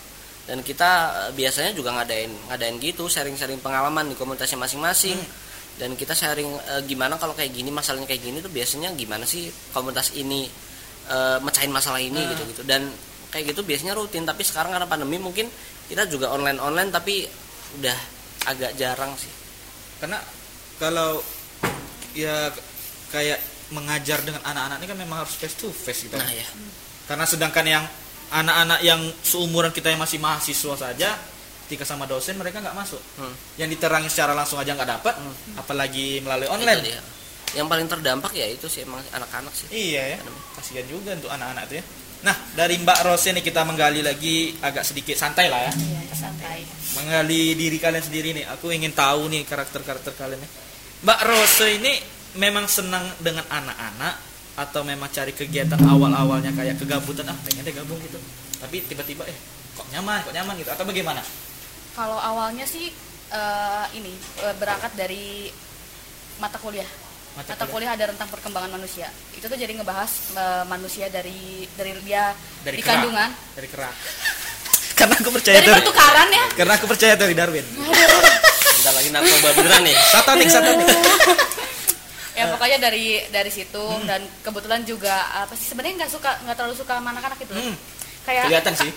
[0.47, 0.91] dan kita
[1.27, 5.19] eh, biasanya juga ngadain ngadain gitu sharing-sharing pengalaman di komunitasnya masing-masing.
[5.77, 9.47] Dan kita sharing eh, gimana kalau kayak gini masalahnya kayak gini tuh biasanya gimana sih
[9.71, 10.47] komunitas ini
[11.07, 12.91] eh, mecahin masalah ini gitu gitu dan
[13.31, 15.51] kayak gitu biasanya rutin tapi sekarang karena pandemi mungkin
[15.91, 17.27] kita juga online online tapi
[17.79, 17.97] udah
[18.47, 19.31] agak jarang sih.
[19.99, 20.19] Karena
[20.79, 21.19] kalau
[22.15, 22.51] ya
[23.11, 23.39] kayak
[23.69, 26.15] mengajar dengan anak-anak ini kan memang harus face to face gitu.
[26.15, 26.47] Nah ya
[27.07, 27.83] karena sedangkan yang
[28.27, 31.09] anak-anak yang seumuran kita yang masih mahasiswa saja
[31.67, 32.99] ketika sama dosen mereka nggak masuk.
[33.19, 33.35] Hmm.
[33.59, 35.15] yang diterangin secara langsung aja nggak dapat
[35.55, 36.81] apalagi melalui Itu online.
[36.83, 37.01] dia.
[37.55, 39.67] yang paling terdampak ya itu sih emang anak-anak sih.
[39.71, 40.17] Iya ya.
[40.55, 41.83] Kasihan juga untuk anak-anak itu ya.
[42.27, 45.71] Nah dari Mbak Rose nih kita menggali lagi agak sedikit santai lah ya.
[45.71, 46.59] Iya, santai.
[46.99, 48.45] menggali diri kalian sendiri nih.
[48.51, 50.51] Aku ingin tahu nih karakter-karakter kalian nih.
[51.07, 51.93] Mbak Rose ini
[52.37, 54.15] memang senang dengan anak-anak
[54.57, 58.17] atau memang cari kegiatan awal-awalnya kayak kegabutan ah pengen deh gabung gitu.
[58.57, 59.37] Tapi tiba-tiba eh
[59.73, 61.21] kok nyaman, kok nyaman gitu atau bagaimana?
[61.93, 62.89] Kalau awalnya sih
[63.29, 65.49] eh, ini eh, berangkat dari
[66.37, 66.87] mata kuliah.
[67.33, 67.69] Mata Mata, kuliah.
[67.69, 69.09] kuliah ada tentang perkembangan manusia.
[69.33, 72.33] Itu tuh jadi ngebahas eh, manusia dari dari dia
[72.65, 72.93] Dari di kerak.
[72.97, 73.93] kandungan, Dari kerak.
[74.97, 76.45] Karena aku percaya dari dari pertukaran ya.
[76.57, 77.61] karena aku percaya dari Darwin.
[77.61, 80.89] bentar lagi narkoba beneran nih Satanik, satanik.
[82.37, 84.05] Ya pokoknya dari dari situ Hmm.
[84.05, 87.51] dan kebetulan juga apa sih sebenarnya nggak suka nggak terlalu suka sama anak-anak gitu.
[87.51, 87.73] Hmm.
[88.23, 88.91] Kayak Kelihatan sih.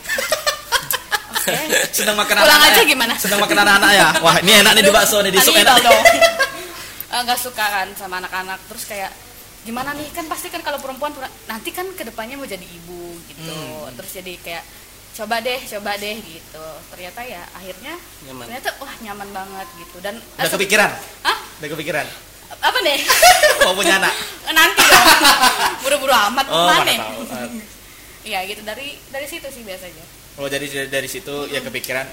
[1.34, 1.54] oke.
[1.90, 2.70] Senang makan Pulang anak-anak.
[2.70, 2.86] aja ya?
[2.86, 3.14] gimana?
[3.16, 4.08] Senang makan anak-anak ya.
[4.20, 5.76] Wah, ini enak nih di bakso nih, di sup enak.
[5.80, 6.04] dong.
[7.10, 9.10] Eh, nggak suka kan sama anak-anak terus kayak
[9.66, 11.10] gimana nih kan pasti kan kalau perempuan
[11.44, 13.90] nanti kan ke depannya mau jadi ibu gitu Hmm.
[13.98, 14.62] terus jadi kayak
[15.10, 18.46] coba deh coba deh gitu ternyata ya akhirnya Nyaman.
[18.46, 20.90] ternyata wah nyaman banget gitu dan Udah eh, kepikiran?
[21.26, 21.38] Hah?
[21.58, 22.06] Udah kepikiran?
[22.52, 22.98] Apa nih
[23.64, 24.14] Mau punya anak?
[24.50, 25.06] nanti dong
[25.80, 27.22] buru-buru amat Oh, mana tahu.
[28.20, 32.06] Iya gitu dari dari situ sih biasanya Oh jadi dari, dari situ ya kepikiran.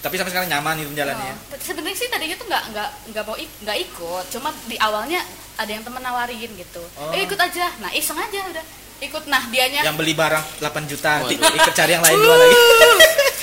[0.00, 1.26] Tapi sampai sekarang nyaman itu jalannya.
[1.26, 1.36] ya?
[1.46, 5.20] Oh, sebenarnya sih tadinya tuh nggak nggak nggak mau ik- nggak ikut cuma di awalnya
[5.54, 7.08] ada yang temen nawarin gitu Oh.
[7.10, 8.64] eh ikut aja nah iseng aja udah
[9.00, 11.34] ikut nah dianya Yang beli barang 8 juta, Waduh.
[11.34, 12.54] ikut cari yang lain dua lagi.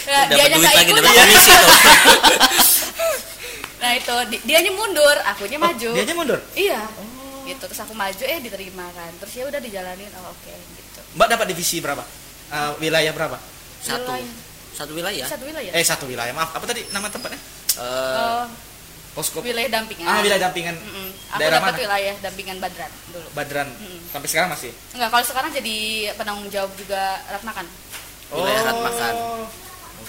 [0.06, 1.70] ya, dapat dianya duit nggak lagi ikut dapat komisi tuh
[3.82, 6.40] nah itu di- dianya mundur akunya Oh, maju Dianya mundur.
[6.54, 6.86] iya
[7.44, 11.28] gitu terus aku maju eh diterima kan terus ya udah dijalanin oh, oke gitu Mbak
[11.30, 12.06] dapat divisi berapa?
[12.48, 13.36] Eh, wilayah berapa?
[13.82, 14.30] satu Wilayah.
[14.72, 16.32] satu wilayah satu wilayah Eh satu wilayah.
[16.32, 17.36] Maaf, apa tadi nama tempatnya?
[17.74, 18.46] Eh, Oh,
[19.12, 19.42] Posko.
[19.42, 20.72] wilayah dampingan Ah, wilayah dampingan.
[20.74, 21.10] Mm-mm.
[21.28, 21.82] aku Daerah dapat mana?
[21.82, 23.68] wilayah dampingan Badran dulu Badran.
[23.74, 24.00] Mm-mm.
[24.08, 24.72] Sampai sekarang masih.
[24.92, 25.76] enggak kalau sekarang jadi
[26.16, 27.66] penanggung jawab juga Ratnakan
[28.30, 29.14] Wilayah Ratmakan.
[29.18, 29.44] Oh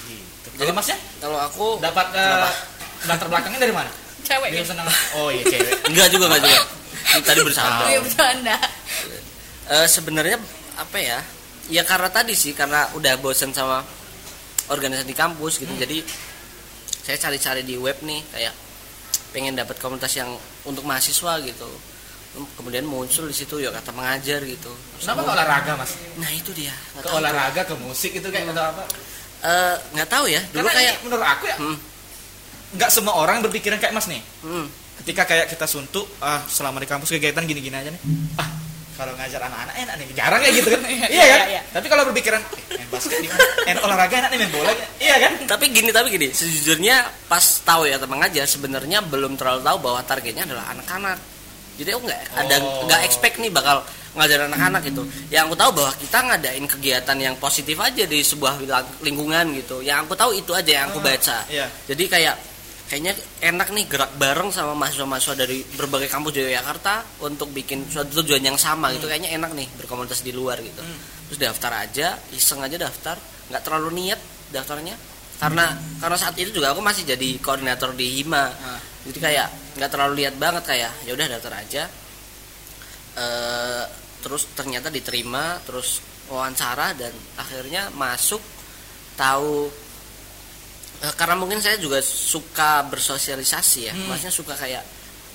[0.04, 0.48] gitu.
[0.54, 2.50] Jadi masnya kalau aku dapat Kenapa?
[3.06, 3.90] Latar belakangnya dari mana?
[4.22, 4.48] cewek.
[4.54, 4.86] Dia gitu senang.
[5.18, 5.72] Oh iya cewek.
[5.90, 6.60] enggak juga enggak juga.
[7.02, 8.56] Ini tadi bersama iya bercanda.
[9.68, 10.38] Eh, sebenarnya
[10.78, 11.18] apa ya?
[11.70, 13.82] Ya karena tadi sih karena udah bosen sama
[14.70, 15.74] organisasi di kampus gitu.
[15.74, 16.02] Jadi
[17.02, 18.54] saya cari-cari di web nih kayak
[19.34, 20.30] pengen dapat komunitas yang
[20.62, 21.68] untuk mahasiswa gitu.
[22.56, 24.72] Kemudian muncul di situ ya kata mengajar gitu.
[24.72, 25.92] Terus Kenapa ke olahraga mas?
[26.16, 26.72] nah itu dia.
[26.96, 28.82] Ke olahraga, ke musik itu kayak atau apa?
[29.42, 30.40] Eh, nggak tahu ya.
[30.54, 31.76] Dulu Karena kayak ini menurut aku ya, Hmm.
[32.72, 34.20] Nggak semua orang berpikiran kayak mas nih.
[34.42, 34.66] hmm,
[34.98, 38.02] Ketika kayak kita suntuk, ah selama di kampus kegiatan gini-gini aja nih.
[38.36, 38.48] Ah
[38.92, 40.80] kalau ngajar anak-anak enak nih, jarang kayak gitu kan?
[40.86, 41.10] iya kan?
[41.10, 41.60] iya, iya.
[41.66, 43.40] Tapi kalau berpikiran, eh, main basket di mana?
[43.64, 45.32] Eh, olahraga enak nih main bola, iya kan?
[45.42, 50.00] tapi gini tapi gini sejujurnya pas tahu ya teman ngajar sebenarnya belum terlalu tahu bahwa
[50.02, 51.18] targetnya adalah anak-anak
[51.72, 52.84] jadi aku nggak ada Oh.
[52.84, 53.80] nggak expect nih bakal
[54.12, 58.60] ngajar anak-anak gitu yang aku tahu bahwa kita ngadain kegiatan yang positif aja di sebuah
[59.00, 61.66] lingkungan gitu yang aku tahu itu aja yang aku Ah, baca iya.
[61.88, 62.34] jadi kayak
[62.92, 68.20] kayaknya enak nih gerak bareng sama mahasiswa-mahasiswa dari berbagai kampus di Yogyakarta untuk bikin suatu
[68.20, 69.08] tujuan yang sama gitu.
[69.08, 70.84] Kayaknya enak nih berkomunitas di luar gitu.
[71.32, 73.16] Terus daftar aja iseng aja daftar.
[73.48, 74.20] Nggak terlalu niat
[74.52, 74.92] daftarnya.
[75.40, 75.72] Karena
[76.04, 78.52] karena saat itu juga aku masih jadi koordinator di hima.
[78.60, 78.76] Ah.
[79.08, 79.48] jadi kayak
[79.80, 81.82] nggak terlalu lihat banget kayak ya udah daftar aja.
[83.16, 83.84] Eh,
[84.20, 88.44] terus ternyata diterima terus wawancara dan akhirnya masuk
[89.16, 89.72] tahu
[91.02, 93.94] eh, karena mungkin saya juga suka bersosialisasi ya.
[94.06, 94.84] Maksudnya suka kayak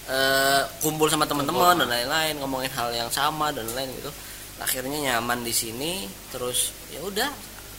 [0.08, 4.12] eh, kumpul sama teman-teman dan lain-lain ngomongin hal yang sama dan lain gitu.
[4.58, 7.30] Akhirnya nyaman di sini terus ya udah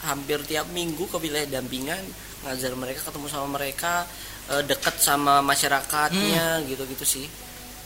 [0.06, 1.98] hampir tiap minggu ke wilayah dampingan
[2.46, 4.06] ngajar mereka ketemu sama mereka
[4.52, 7.26] eh, deket sama masyarakatnya gitu-gitu sih.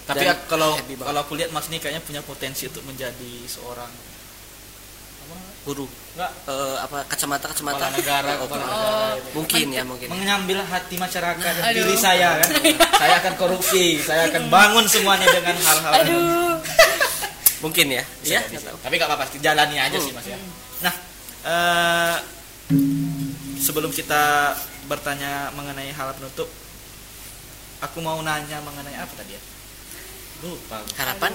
[0.02, 4.11] Tapi Dan kalau kalau aku lihat Mas nih kayaknya punya potensi untuk menjadi seorang
[5.62, 8.66] guru enggak Eh, apa kacamata kacamata kepala negara, Oh, kepala
[9.32, 11.78] mungkin ya mungkin mengambil hati masyarakat dan Aduh.
[11.86, 12.50] diri saya kan.
[13.00, 16.54] saya akan korupsi, saya akan bangun semuanya dengan hal-hal Aduh.
[17.62, 18.76] mungkin ya Bisa ya nggak tahu.
[18.82, 20.02] Tapi gak apa-apa, jalani aja Hmm.
[20.02, 20.38] sih Mas ya.
[20.82, 20.94] Nah,
[21.44, 22.16] eh,
[23.58, 24.52] sebelum kita
[24.84, 26.50] bertanya mengenai hal penutup,
[27.78, 29.42] aku mau nanya mengenai apa tadi ya?
[30.42, 30.82] Lupa.
[30.98, 31.30] harapan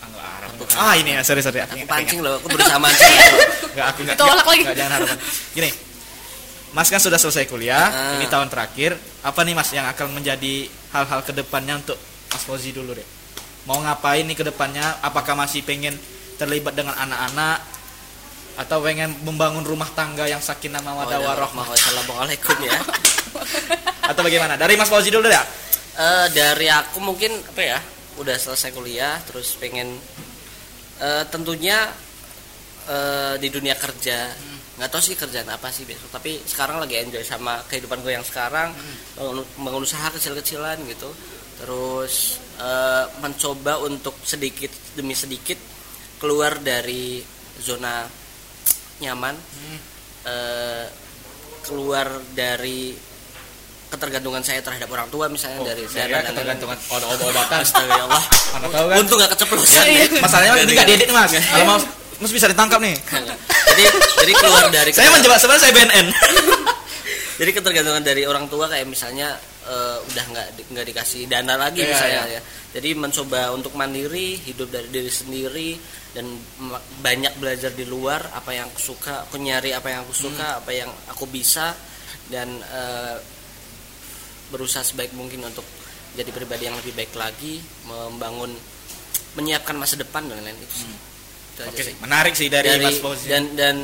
[0.00, 0.50] Ah, harap.
[0.74, 1.60] Ah ini ya, sorry sorry.
[1.60, 3.12] aku pancing loh aku berusaha mancing
[3.70, 4.16] Enggak, aku enggak.
[4.16, 4.62] Ditolak lagi.
[4.62, 5.18] Enggak, jangan harapan.
[5.52, 5.70] Gini.
[6.70, 8.14] Mas kan sudah selesai kuliah, Ah.
[8.18, 8.94] ini tahun terakhir.
[9.20, 11.98] Apa nih Mas yang akan menjadi hal-hal ke depannya untuk
[12.30, 13.06] Mas Fauzi dulu deh?
[13.66, 14.98] Mau ngapain nih ke depannya?
[15.00, 15.98] Apakah masih pengen
[16.36, 17.58] terlibat dengan anak-anak?
[18.56, 21.64] Atau pengen membangun rumah tangga yang sakinah mawaddah warahmah?
[21.70, 22.76] Assalamualaikum ya
[24.04, 24.54] Atau bagaimana?
[24.54, 25.44] Dari Mas Fauzi dulu deh ya?
[25.90, 27.78] Eh, dari aku mungkin apa ya
[28.18, 29.94] udah selesai kuliah terus pengen
[30.98, 31.86] eh, tentunya
[32.88, 34.30] eh, di dunia kerja.
[34.80, 38.24] Nggak tahu sih kerjaan apa sih besok tapi sekarang lagi enjoy sama kehidupan gue yang
[38.24, 38.72] sekarang
[39.12, 41.10] bangun, bangun usaha kecil-kecilan gitu.
[41.60, 45.60] Terus eh, mencoba untuk sedikit demi sedikit
[46.16, 47.20] keluar dari
[47.60, 48.08] zona
[49.00, 49.36] nyaman.
[50.20, 50.86] Eh,
[51.64, 53.09] keluar dari
[53.90, 57.58] ketergantungan saya terhadap orang tua misalnya dari Oh, saya dana dan ketergantungan obat-obatan.
[57.60, 58.24] Astaga ya Allah.
[58.54, 58.96] Mana tahu kan?
[58.98, 59.66] Untung gak keceplos.
[59.68, 59.82] Ya,
[60.18, 61.30] masalahnya ini enggak dedek Mas.
[61.34, 61.78] Kalau mau
[62.16, 62.94] Mas bisa ditangkap nih.
[63.70, 63.82] jadi
[64.20, 66.06] jadi keluar dari Saya menjebak sebenarnya saya BNN.
[67.40, 69.32] jadi ketergantungan dari orang tua kayak misalnya
[69.64, 72.36] eh, udah nggak di- nggak dikasih dana lagi Iya, misalnya iya.
[72.36, 72.40] ya.
[72.70, 75.70] Jadi mencoba untuk mandiri, hidup dari diri sendiri
[76.12, 76.26] dan
[77.00, 80.60] banyak belajar di luar apa yang aku suka, aku nyari apa yang aku suka, Hmm.
[80.60, 81.72] apa yang aku bisa
[82.28, 83.16] dan eh,
[84.50, 85.64] berusaha sebaik mungkin untuk
[86.12, 88.50] jadi pribadi yang lebih baik lagi, membangun
[89.32, 90.90] menyiapkan masa depan dan lain-lain itu sih.
[91.54, 93.26] Itu Oke, sih menarik sih dari, dari Mas Fauzi.
[93.26, 93.76] dan dan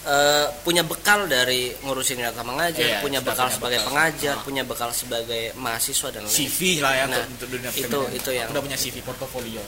[0.00, 3.88] eh, punya bekal dari ngurusin data mengajar, Iya, punya bekal punya sebagai bekal.
[3.92, 4.44] pengajar, Ah.
[4.44, 6.32] punya bekal sebagai mahasiswa dan lain.
[6.32, 9.60] CV lah ya Nah, untuk, untuk dunia itu- itu yang- udah punya CV portofolio.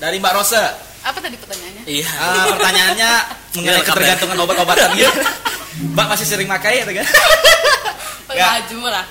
[0.00, 0.64] Nah, dari Mbak Rosa,
[1.00, 1.82] Apa tadi pertanyaannya?
[1.84, 2.08] Iya.
[2.08, 3.10] ah, pertanyaannya
[3.56, 5.12] mengenai Iya, ketergantungan obat-obatan gitu.
[5.94, 7.06] Mbak masih sering pakai atau kan?
[8.30, 9.04] Maju lah.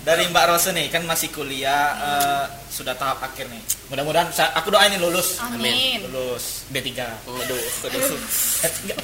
[0.00, 3.60] Dari Mbak Rosa nih kan masih kuliah eh, sudah tahap akhir nih.
[3.88, 5.36] Mudah-mudahan aku doain nih lulus.
[5.42, 6.08] Amin.
[6.08, 6.88] Lulus D3.
[7.26, 8.98] Waduh, Eh, enggak.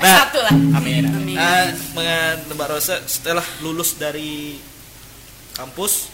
[0.00, 0.54] Satu lah.
[0.72, 1.04] Amin.
[1.04, 1.36] Amin.
[1.36, 4.56] Nah, mengen- Mbak Rosa setelah lulus dari
[5.52, 6.08] kampus,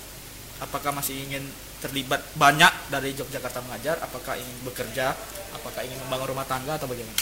[0.59, 1.45] apakah masih ingin
[1.83, 3.99] terlibat banyak dari Yogyakarta mengajar?
[3.99, 5.13] Apakah ingin bekerja?
[5.53, 7.19] Apakah ingin membangun rumah tangga atau bagaimana?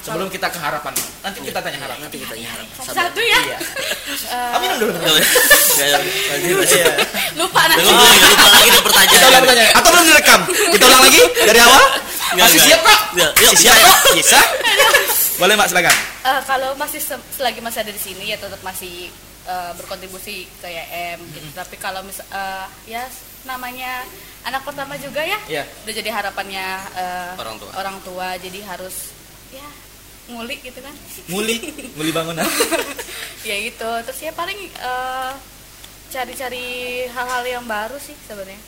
[0.00, 2.08] Sebelum kita ke harapan, nanti kita tanya harapan.
[2.08, 2.66] nanti kita nyarap.
[2.80, 3.36] Satu ya.
[3.36, 3.58] Iya.
[4.56, 4.96] Amin dulu.
[5.80, 5.98] Iya.
[7.36, 7.84] lupa nanti.
[7.84, 8.04] Lupa
[8.48, 9.10] lagi ada pertanyaan.
[9.12, 9.74] Kita ulang pertanyaan.
[9.76, 10.40] Atau belum direkam?
[10.48, 11.84] Kita ulang lagi dari awal?
[12.30, 13.00] Nggak, Masih siap kok?
[13.12, 13.98] Masih siap bisa, kok?
[14.16, 14.38] Bisa?
[15.36, 15.96] Boleh Mbak silakan.
[16.20, 19.08] Eh, kalau masih se- selagi masih ada di sini ya tetap masih
[19.44, 21.48] eh, berkontribusi ke YM gitu.
[21.52, 23.04] Tapi kalau mis eh, ya
[23.42, 24.04] namanya
[24.42, 25.38] anak pertama juga ya.
[25.46, 25.64] Iya.
[25.84, 27.70] Udah jadi harapannya eh, Orang tua.
[27.74, 29.12] Orang tua jadi harus
[29.50, 29.66] ya
[30.30, 30.94] ngulik gitu kan.
[31.26, 31.56] Nguli,
[31.96, 32.46] nguli bangunan.
[33.48, 33.90] ya gitu.
[34.06, 35.32] Terus ya paling eh,
[36.10, 36.66] cari-cari
[37.06, 38.58] hal-hal yang baru sih sebenarnya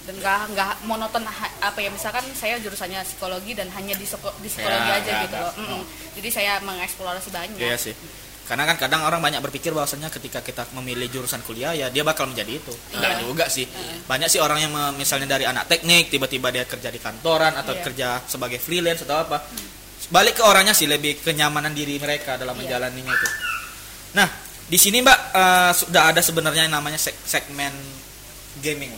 [0.00, 1.22] dan nggak nggak monoton
[1.60, 5.36] apa ya misalkan saya jurusannya psikologi dan hanya di, di psikologi Ya, aja ya, gitu
[5.36, 5.44] ya.
[5.44, 5.82] loh Mm-mm.
[6.16, 7.94] jadi saya mengeksplorasi banyak Iya sih.
[8.50, 12.26] Karena kan kadang orang banyak berpikir bahwasanya ketika kita memilih jurusan kuliah ya dia bakal
[12.26, 12.74] menjadi itu.
[12.90, 13.22] Enggak Iya.
[13.22, 13.62] juga sih.
[14.10, 17.82] Banyak sih orang yang misalnya dari anak teknik tiba-tiba dia kerja di kantoran atau Iya.
[17.86, 19.38] kerja sebagai freelance atau apa.
[20.10, 22.66] Balik ke orangnya sih lebih kenyamanan diri mereka dalam Iya.
[22.66, 23.28] menjalaninya itu.
[24.18, 24.26] Nah,
[24.66, 27.70] di sini Mbak eh, sudah ada sebenarnya yang namanya seg- segmen
[28.58, 28.90] gaming.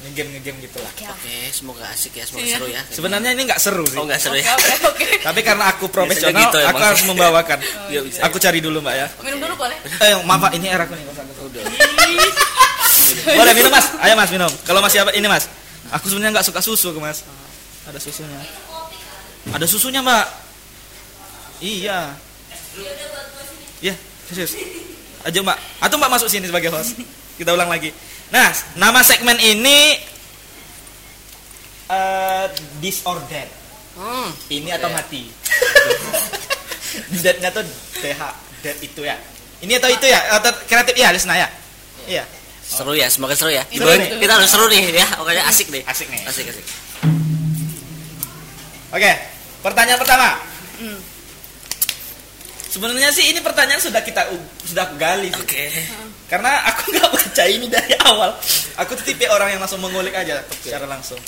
[0.00, 0.88] Ngegame ngegame gitu lah.
[0.90, 2.56] Oke, Oke, semoga asik ya, semoga Iya.
[2.56, 2.82] seru ya.
[2.88, 4.00] Sebenarnya ini nggak seru sih.
[4.00, 4.48] Oh, enggak seru ya.
[4.56, 6.88] oke oke Tapi karena aku profesional, gitu aku emang.
[6.88, 7.58] harus membawakan.
[7.88, 8.18] Iya, bisa.
[8.24, 9.06] Aku cari dulu Mbak ya.
[9.20, 11.04] minum dulu boleh Eh, maaf Pak, ini era aku nih.
[11.44, 11.62] Udah.
[13.20, 13.86] Boleh minum mas?
[14.00, 14.52] Ayo mas minum.
[14.64, 15.44] Kalau masih apa ini mas?
[15.92, 17.20] Aku sebenarnya nggak suka susu mas.
[17.84, 18.40] Ada susunya.
[19.52, 20.26] Ada susunya mbak.
[21.60, 22.16] Iya.
[23.80, 23.94] Iya
[24.26, 24.56] serius.
[25.20, 25.58] Aja mbak.
[25.78, 26.96] Atau mbak masuk sini sebagai host.
[27.36, 27.92] Kita ulang lagi.
[28.30, 29.98] Nah nama segmen ini
[31.90, 32.46] eh
[32.78, 33.50] disordered.
[33.98, 34.30] Hmm.
[34.48, 35.26] Ini atau mati.
[37.22, 37.66] Deadnya tuh
[38.00, 38.22] DH
[38.62, 39.16] dead itu ya.
[39.60, 40.40] Ini atau itu ya?
[40.40, 41.48] Atau kreatif ya Lisna ya?
[42.08, 42.24] Iya.
[42.64, 43.66] Seru ya, semoga seru ya.
[43.66, 44.22] Seru nih.
[44.22, 45.82] kita harus seru nih ya, pokoknya asik nih.
[45.84, 46.22] Asik nih.
[46.22, 46.64] Asik asik.
[48.94, 49.12] Oke,
[49.62, 50.38] pertanyaan pertama.
[50.78, 50.98] Hmm.
[52.70, 54.30] Sebenarnya sih ini pertanyaan sudah kita
[54.62, 55.34] sudah gali.
[55.34, 55.66] Oke.
[56.30, 58.30] Karena aku nggak baca ini dari awal.
[58.78, 61.18] Aku tuh tipe orang yang langsung mengulik aja secara langsung.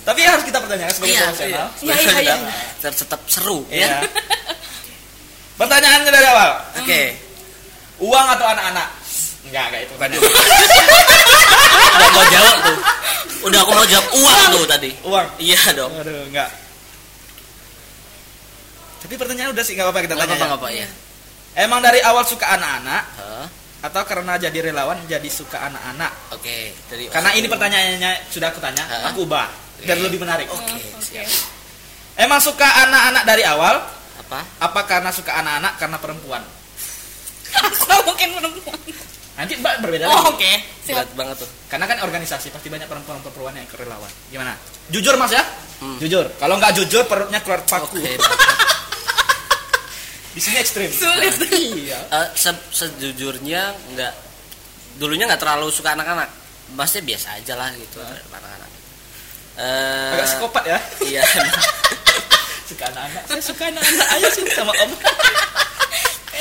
[0.00, 1.68] Tapi harus kita pertanyakan sebagai Iya, profesional.
[1.80, 2.36] Iya, iya, iya.
[2.80, 3.88] Tetap, tetap seru Iya.
[3.88, 4.08] ya.
[5.56, 6.50] Pertanyaannya dari awal.
[6.78, 7.00] Oke.
[8.00, 8.88] Uang atau anak-anak?
[9.44, 10.16] Enggak, enggak itu tadi.
[11.90, 12.78] Udah mau jawab tuh.
[13.40, 14.90] Udah aku mau jawab uang tuh tadi.
[15.04, 15.26] Uang.
[15.36, 15.92] Iya dong.
[15.96, 16.48] Aduh, enggak.
[19.00, 20.46] Tapi pertanyaan udah sih nggak apa-apa kita Enggak tanya.
[20.46, 20.84] apa-apa ya.
[20.84, 20.88] apa ya.
[21.60, 23.46] Emang dari awal suka anak-anak Hah?
[23.80, 26.36] Atau karena jadi relawan jadi suka anak-anak?
[26.36, 29.12] Oke, dari Karena ini pertanyaannya sudah aku tanya, Hah?
[29.12, 29.48] aku ubah
[29.80, 30.04] biar Oke.
[30.08, 30.46] lebih menarik.
[30.52, 31.00] Oke, Oke.
[31.00, 31.28] siap.
[32.20, 33.80] Emang suka anak-anak dari awal?
[34.20, 34.44] Apa?
[34.60, 36.42] Apa karena suka anak-anak karena perempuan?
[37.50, 38.78] aku mungkin perempuan
[39.40, 40.26] Nanti mbak berbeda oh, lagi.
[40.36, 40.52] oke
[40.84, 41.48] siap Berat banget tuh.
[41.72, 44.12] Karena kan organisasi pasti banyak perempuan-perempuan yang relawan.
[44.28, 44.52] Gimana?
[44.92, 45.40] Jujur mas ya?
[45.80, 45.96] Hmm.
[45.96, 46.28] Jujur.
[46.36, 48.04] Kalau nggak jujur perutnya keluar paku.
[48.04, 48.20] Oke.
[50.30, 50.90] Di sini ekstrim.
[50.90, 51.34] sulit
[51.84, 51.98] iya.
[52.06, 53.62] Eh, se- sejujurnya
[53.92, 54.12] nggak
[54.96, 56.28] dulunya nggak terlalu suka anak-anak
[56.72, 58.68] maksudnya biasa aja lah gitu terhadap anak-anak
[59.60, 60.78] Eh, Agak psikopat ya.
[61.04, 61.22] iya
[62.70, 63.22] Suka anak-anak.
[63.26, 64.06] Saya suka anak-anak.
[64.14, 64.90] Ayo sih sama om.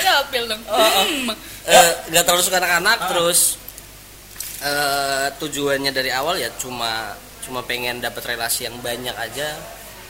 [0.09, 1.29] apel dong Hmm.
[1.65, 3.07] Eh, nggak terlalu suka anak-anak Ah.
[3.09, 3.57] terus
[4.59, 7.13] eh, tujuannya dari awal ya cuma
[7.45, 9.53] cuma pengen dapat relasi yang banyak aja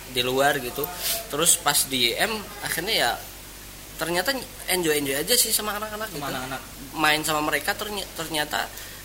[0.10, 0.88] di luar gitu
[1.28, 2.32] terus pas di M
[2.64, 3.12] akhirnya ya
[4.00, 4.32] ternyata
[4.68, 6.62] enjoy enjoy aja sih sama anak-anak gitu anak-anak.
[6.96, 8.64] main sama mereka terny- ternyata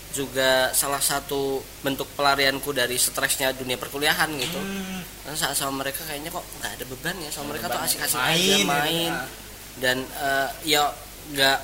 [0.09, 5.03] juga salah satu bentuk pelarianku dari stresnya dunia perkuliahan gitu Hmm.
[5.21, 8.31] Karena saat sama mereka kayaknya kok nggak ada beban ya sama mereka tuh asik-asik Main,
[8.31, 8.65] aja gitu.
[8.65, 9.27] main Nah.
[9.75, 10.81] dan eh, ya
[11.27, 11.57] nggak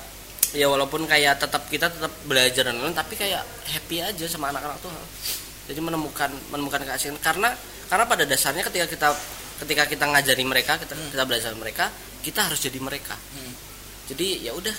[0.52, 4.76] ya walaupun kayak tetap kita tetap belajar dan lain tapi kayak happy aja sama anak-anak
[4.78, 4.92] tuh
[5.64, 7.56] jadi menemukan menemukan keasikan karena
[7.86, 9.08] karena pada dasarnya ketika kita
[9.62, 11.88] ketika kita ngajari mereka kita kita belajar mereka
[12.22, 13.52] kita harus jadi mereka Hmm.
[14.08, 14.76] jadi ya udah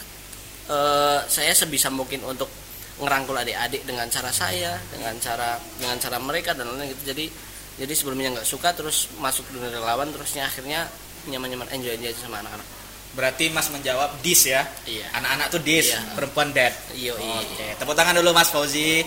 [0.65, 2.47] eh, saya sebisa mungkin untuk
[2.93, 7.25] ngerangkul adik-adik dengan cara saya dengan cara dengan cara mereka dan lain-lain gitu jadi
[7.73, 10.85] jadi sebelumnya nggak suka terus masuk dunia relawan terusnya akhirnya
[11.25, 12.65] nyaman-nyaman enjoy aja sama anak-anak
[13.13, 14.65] Berarti Mas menjawab dis ya.
[14.89, 15.05] Iya.
[15.13, 16.01] Anak-anak tuh dis, Iya.
[16.17, 16.73] perempuan dead.
[16.97, 17.45] Iyo, iya.
[17.45, 19.05] Oke, tepuk tangan dulu Mas Fauzi.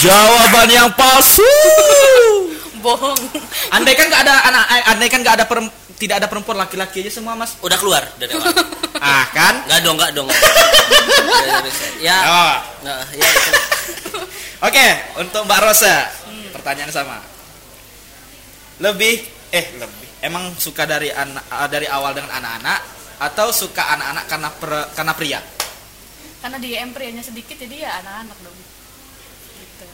[0.00, 1.40] Jawaban yang palsu.
[2.80, 3.20] bohong
[3.74, 7.04] Andai kan nggak ada anak, eh, andai kan nggak ada perem- tidak ada perempuan laki-laki
[7.04, 7.54] aja semua Mas.
[7.60, 8.50] udah keluar dari awal
[9.04, 9.64] Ah kan?
[9.64, 10.28] nggak dong nggak dong
[12.06, 12.54] ya Oh.
[12.80, 13.50] nggak ya itu.
[14.60, 16.04] Oke, untuk Mbak Rosa,
[16.52, 17.16] pertanyaan sama.
[18.76, 22.80] Lebih, eh lebih, emang suka dari anak eh, dari awal dengan anak-anak
[23.20, 25.40] atau suka anak-anak karena per- karena pria?
[26.40, 28.56] karena di M prianya sedikit jadi ya anak-anak dong.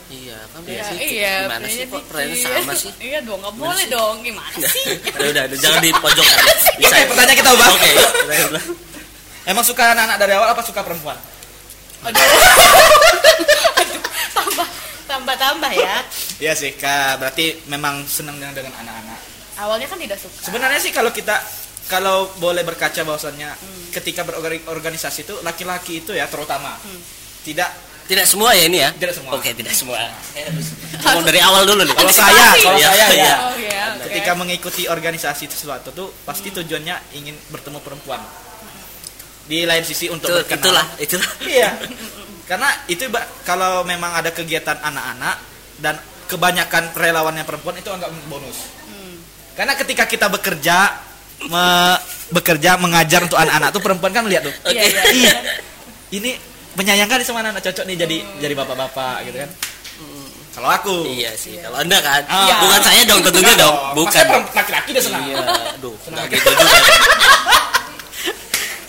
[0.08, 2.54] Iya kan Iya, biasa iya, gimana sih kok pertanyaan dikit.
[2.56, 3.90] sama sih iya dong nggak boleh sih?
[3.90, 6.38] dong gimana sih udah udah, udah, jangan dipojokkan
[6.80, 7.68] bisa Oke, pertanyaan kita ubah.
[7.68, 7.90] oke
[8.48, 8.64] ubah.
[9.44, 11.14] Emang suka anak-anak dari awal apa suka perempuan?
[12.02, 12.18] aduh
[13.76, 14.00] aduh
[14.32, 14.68] tambah
[15.06, 15.96] tambah tambah ya
[16.36, 17.16] Iya sih, Kak.
[17.16, 19.18] Berarti memang senang dengan dengan anak-anak.
[19.56, 21.32] awalnya kan tidak suka Sebenarnya sih kalau kita
[21.86, 23.48] kalau boleh berkaca bahwasannya
[23.90, 26.76] ketika berorganisasi itu laki-laki itu ya terutama
[27.40, 27.70] tidak
[28.06, 29.30] tidak semua ya ini ya Tidak semua.
[29.34, 29.98] oke tidak semua
[31.02, 33.34] ngomong dari awal dulu nih kalau saya kalau Iya, saya ya iya.
[33.42, 34.02] oh ya oke.
[34.06, 38.22] ketika mengikuti organisasi sesuatu tuh pasti tujuannya ingin bertemu perempuan
[39.44, 40.86] di lain sisi untuk Itu- berkenalan.
[40.98, 41.70] itulah itulah Iya.
[42.50, 43.10] Karena itu
[43.42, 45.34] kalau memang ada kegiatan anak-anak
[45.78, 48.70] dan kebanyakan relawannya perempuan itu anggap bonus.
[49.52, 50.94] Karena ketika kita bekerja
[51.42, 51.98] me-
[52.30, 54.54] bekerja mengajar untuk anak-anak tuh perempuan kan melihat tuh.
[54.66, 55.02] Iya, iya.
[55.10, 55.34] Ih,
[56.14, 56.30] ini
[56.76, 59.50] menyayangkan sama anak-anak cocok nih jadi jadi bapak-bapak gitu kan.
[60.52, 62.60] Kalau aku iya sih kalau anda kan Ah.
[62.60, 65.22] bukan saya dong tentunya dong bukan Maksudnya perempuan- laki-laki udah senang.
[65.22, 65.36] iya
[65.74, 66.78] aduh nggak gitu juga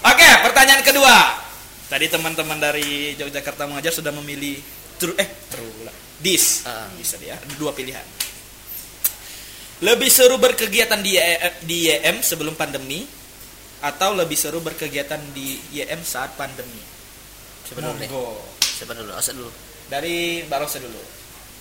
[0.07, 1.15] Oke, pertanyaan kedua.
[1.87, 4.55] Tadi teman-teman dari Yogyakarta mengajar sudah memilih
[4.95, 5.91] true eh true lah.
[6.17, 6.63] Dis.
[6.63, 6.87] Ah.
[6.95, 7.35] Bisa dia.
[7.55, 8.03] Dua pilihan.
[9.77, 13.03] Lebih seru berkegiatan di YM, di YM sebelum pandemi
[13.77, 16.81] atau lebih seru berkegiatan di YM saat pandemi?
[17.67, 18.25] Siapa dulu Monggo.
[18.57, 19.51] siapa dulu Asa dulu
[19.87, 20.99] Dari Mbak Rosa dulu.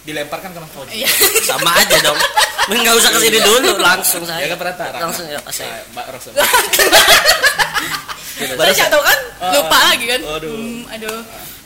[0.02, 0.70] Dilemparkan ke Mas.
[0.92, 1.10] Iya.
[1.44, 2.18] sama aja dong
[2.66, 4.96] nggak usah ke sini dulu langsung Ya saya kan perantara.
[5.00, 6.30] langsung ya saya Nah, Mbak Rosa.
[8.36, 10.20] Saya tahu kan, Ah, lupa lagi kan.
[10.20, 10.52] aduh.
[10.52, 11.20] Hmm, aduh.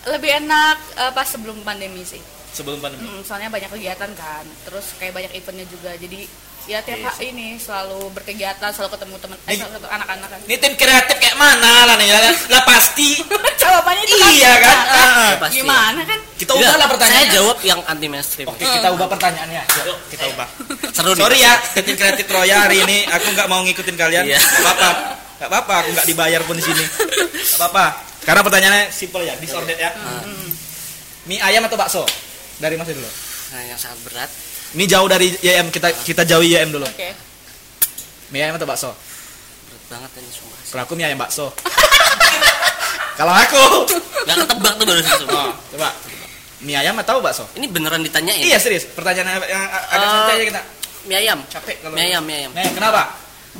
[0.07, 2.23] Lebih enak eh, pas sebelum pandemi sih.
[2.51, 3.03] sebelum pandemi.
[3.05, 4.45] Hmm, soalnya banyak kegiatan kan.
[4.63, 5.91] Terus kayak banyak eventnya juga.
[5.95, 6.31] Jadi
[6.65, 9.57] ya tiap Iya hari ini selalu berkegiatan, selalu ketemu teman, eh, Nih.
[9.59, 10.39] selalu ketemu anak-anak kan.
[10.45, 12.09] Ini tim kreatif kayak mana lah nih?
[12.49, 13.09] Lah pasti.
[13.63, 14.77] Jawabannya itu Iya kan?
[14.77, 15.33] Nah, Ah.
[15.39, 15.57] Pasti.
[15.61, 16.19] Gimana kan?
[16.35, 17.29] Kita ubah lah pertanyaannya.
[17.29, 19.63] saya jawab yang anti mainstream Oke, kita ubah pertanyaannya.
[19.85, 20.49] Yuk, kita ubah.
[20.97, 24.25] seru nih Sorry ya, tim kreatif Troya hari ini aku nggak mau ngikutin kalian.
[24.27, 24.41] Iya.
[24.41, 24.91] Gak apa-apa.
[25.41, 26.85] Gak apa-apa, aku nggak dibayar pun di sini.
[26.85, 27.85] Gak apa-apa.
[28.21, 29.91] Karena pertanyaannya simple ya, disordered ya.
[31.25, 32.03] Mie ayam atau bakso?
[32.57, 33.09] Dari Mas dulu.
[33.51, 34.31] nah yang sangat berat
[34.71, 36.87] Mie jauh dari YM, kita kita jauhi YM dulu.
[36.87, 37.11] Oke.
[38.31, 38.91] Mie ayam atau bakso?
[39.67, 41.47] berat banget ini semua Kalau aku mie ayam bakso.
[43.19, 43.63] Kalau aku,
[44.25, 45.91] nggak ketebak tuh baru semua oh, coba
[46.61, 47.45] mie ayam atau bakso?
[47.53, 50.63] ini beneran ditanyain Iya serius, pertanyaan yang agak Eh, santai aja kita.
[51.05, 51.95] mie ayam Capek kalau.
[51.99, 53.03] mie ayam mie ayam Nih, kenapa?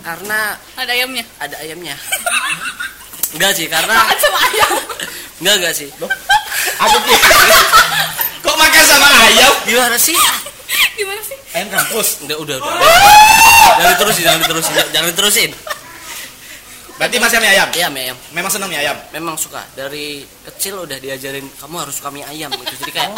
[0.01, 1.25] karena Ada ayamnya.
[1.37, 1.97] ada ayamnya
[3.35, 4.73] enggak sih karena Makan sama ayam.
[5.43, 6.11] enggak enggak sih Loh,
[6.79, 6.97] aku
[8.51, 9.53] kok makan sama ayam?
[9.63, 10.17] gimana sih
[10.99, 11.39] Gimana sih?
[11.51, 12.23] Ayam kampus.
[12.23, 12.71] udah udah udah
[13.77, 15.51] jangan diterusin jangan diterusin jangan diterusin
[16.95, 17.69] Berarti masih mie ayam.
[17.73, 18.93] iya mie ayam Memang senang mie ayam.
[19.11, 23.11] memang suka dari kecil udah diajarin kamu harus suka mie ayam gitu jadi kayak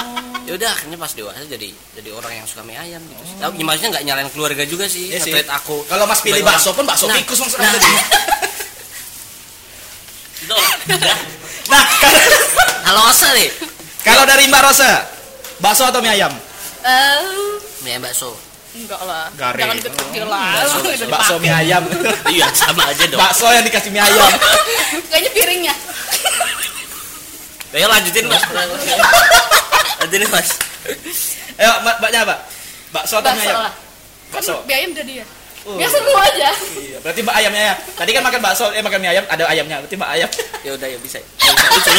[0.43, 3.35] ya udah akhirnya pas dewasa jadi jadi orang yang suka mie ayam gitu sih.
[3.37, 5.35] Tapi maksudnya nggak nyalain keluarga juga sih, Iya sih.
[5.35, 5.83] aku.
[5.85, 7.75] Kalau Mas pilih bakso pun bakso Nah, tikus langsung nah.
[10.41, 10.55] Itu,
[10.89, 11.17] udah.
[11.69, 12.23] Nah, kalau-
[12.85, 13.51] Halo Osa nih.
[14.01, 14.91] kalau dari Mbak Rosa,
[15.63, 16.33] bakso atau mie ayam?
[16.83, 17.23] Eh,
[17.87, 18.35] Mie ayam bakso.
[18.73, 19.29] enggak lah.
[19.37, 19.63] Garing.
[19.69, 20.49] Jangan deket-deket lah.
[20.59, 21.35] Bakso, bakso.
[21.39, 21.83] Mie ayam.
[22.35, 23.21] Iya, sama aja dong.
[23.21, 24.27] bakso yang dikasih mie ayam.
[25.13, 25.75] Kayaknya piringnya.
[27.73, 28.45] Ayo lanjutin Mas.
[28.53, 30.49] lanjutin Mas.
[31.57, 32.35] Ayo, mbak, mbaknya apa?
[32.93, 33.57] Bakso atau mie ayam?
[33.63, 33.73] lah.
[34.35, 34.55] Bakso.
[34.61, 35.25] Kan biayam udah dia.
[35.63, 35.79] Oh.
[35.79, 36.51] Ya seru aja.
[36.75, 37.75] Iya, berarti mbak ayamnya ya.
[37.95, 39.79] Tadi kan makan bakso, eh makan mie ayam, ada ayamnya.
[39.85, 40.31] Berarti mbak ayam.
[40.67, 41.23] Ya udah ya bisa.
[41.39, 41.91] Ya, bisa.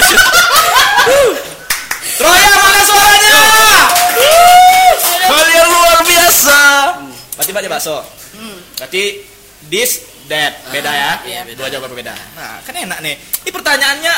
[2.19, 3.39] Troya mana suaranya?
[5.23, 6.59] Kalian luar biasa.
[7.39, 7.97] Berarti mbaknya bakso.
[8.77, 9.03] Berarti
[9.71, 11.11] this that beda ya?
[11.23, 11.57] Iya, beda.
[11.59, 12.13] Dua jawaban berbeda.
[12.35, 13.15] Nah, kan enak nih.
[13.43, 14.13] Ini pertanyaannya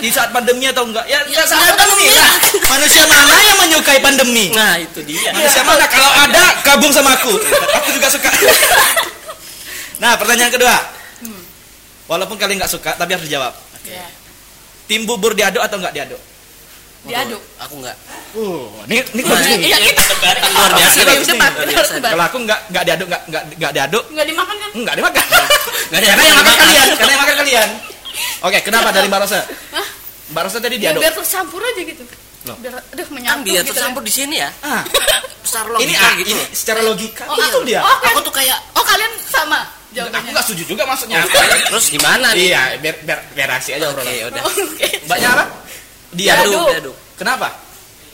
[0.00, 1.04] di saat pandemi atau enggak?
[1.08, 2.32] Ya, Ya, ya saat pandemi lah.
[2.68, 4.52] Manusia mana yang menyukai pandemi?
[4.52, 5.32] Nah, itu dia.
[5.32, 5.84] Manusia mana?
[5.88, 7.32] Kalau ada, gabung sama aku.
[7.80, 8.28] Aku juga suka.
[9.98, 10.76] Nah, pertanyaan kedua.
[12.08, 13.52] Walaupun kalian nggak suka, tapi harus dijawab.
[13.84, 14.04] Ya.
[14.88, 16.20] Tim bubur diaduk atau nggak diaduk?
[17.00, 17.42] Diaduk.
[17.58, 17.96] Aku enggak.
[18.30, 19.58] Uh, ini ini Nah, bagus nih.
[19.64, 21.32] Iya, kita Kan luar biasa Ini bagus nih.
[21.32, 21.92] Debat, Luar biasa.
[21.94, 22.10] debat.
[22.10, 24.70] Kalau aku nggak nggak diaduk nggak nggak nggak diaduk, Enggak dimakan kan?
[24.74, 25.24] nggak dimakan.
[25.88, 26.58] Nggak ada Karena yang makan dimakan.
[26.60, 27.68] kalian, karena yang makan kalian.
[28.40, 29.40] Oke, kenapa dari Mbak Rosa?
[29.72, 29.86] Hah?
[30.28, 31.00] Mbak Rosa tadi Ya, diaduk.
[31.00, 32.02] biar tercampur aja gitu.
[32.44, 32.56] Loh.
[32.60, 33.70] Biar aduh Kan menyatu biar gitu.
[33.72, 34.50] tercampur di sini ya.
[34.60, 34.82] Ah,
[35.48, 36.28] Secara ini logika ah, gitu.
[36.28, 37.80] ini secara logika Oh, itu dia.
[37.80, 38.12] Oh, kan?
[38.12, 40.30] Aku tuh kayak Oh, kalian sama Aku jawabannya.
[40.36, 41.24] nggak setuju juga maksudnya.
[41.64, 42.52] terus gimana nih?
[42.52, 44.28] Iya, biar biar biar asik aja Oke, obrolan.
[44.28, 44.42] udah.
[44.44, 44.88] Oh, Oke.
[46.10, 46.48] Diaduk.
[46.48, 46.66] Diaduk.
[46.70, 46.96] Diaduk.
[47.16, 47.48] Kenapa?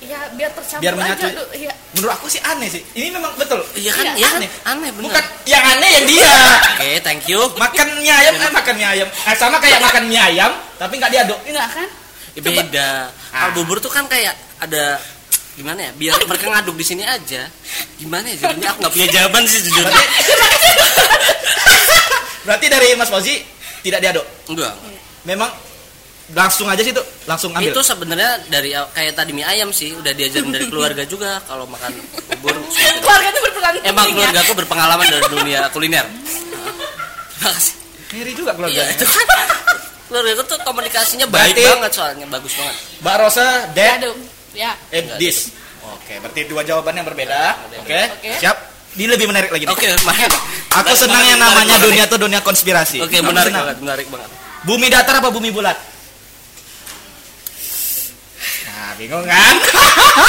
[0.05, 1.25] Ya, biar tercampur Biar menyatu.
[1.25, 1.33] aja.
[1.33, 1.73] Aduh, iya.
[1.97, 2.83] Menurut aku sih aneh sih.
[2.93, 3.65] Ini memang betul.
[3.73, 4.05] Iya kan?
[4.13, 4.37] Iya, kan?
[4.37, 4.51] aneh.
[4.69, 5.05] Aneh bener.
[5.09, 6.33] Bukan yang aneh yang dia.
[6.77, 7.41] Oke, thank you.
[7.57, 11.09] makan mie ayam eh makan mie ayam eh, sama kayak makan mie ayam tapi nggak
[11.09, 11.89] diaduk Enggak kan?
[12.37, 12.89] Ya, beda.
[13.33, 13.55] Kalau Ah.
[13.57, 15.01] bubur tuh kan kayak ada
[15.55, 15.93] gimana ya?
[15.97, 17.49] Biar mereka ngaduk di sini aja.
[17.97, 18.37] Gimana ya?
[18.45, 19.87] Jadinya aku nggak punya jawaban sih jujur.
[22.45, 23.41] berarti dari Mas Fauzi
[23.81, 24.77] tidak diaduk Enggak.
[25.25, 25.49] memang
[26.33, 30.09] langsung aja sih tuh langsung ambil Itu sebenarnya dari kayak tadi mie ayam sih udah
[30.11, 31.93] diajarin dari keluarga juga kalau makan
[32.41, 32.57] bubur.
[33.05, 34.13] Keluarga itu berperan Emang ya.
[34.15, 36.07] keluarga aku berpengalaman dari dunia kuliner.
[36.09, 37.75] Terima kasih.
[38.09, 39.05] ngiri juga Iya, keluarga itu.
[40.09, 42.77] Keluarga aku tuh komunikasinya baik Berarti- banget soalnya, bagus banget.
[43.01, 44.17] Mbak Rosa dead Diaduk.
[44.55, 44.71] Ya.
[44.89, 45.51] eh Nggak this
[45.83, 48.33] oke berarti dua jawaban yang berbeda oke Oke.
[48.39, 48.57] siap
[48.95, 49.67] ini lebih menarik lagi.
[49.67, 50.31] Oke, main.
[50.71, 54.31] aku senang yang namanya dunia tuh dunia konspirasi Oke, Aku menarik banget, menarik banget.
[54.63, 55.75] Bumi datar apa bumi bulat?
[58.65, 59.55] Nah, bingung kan?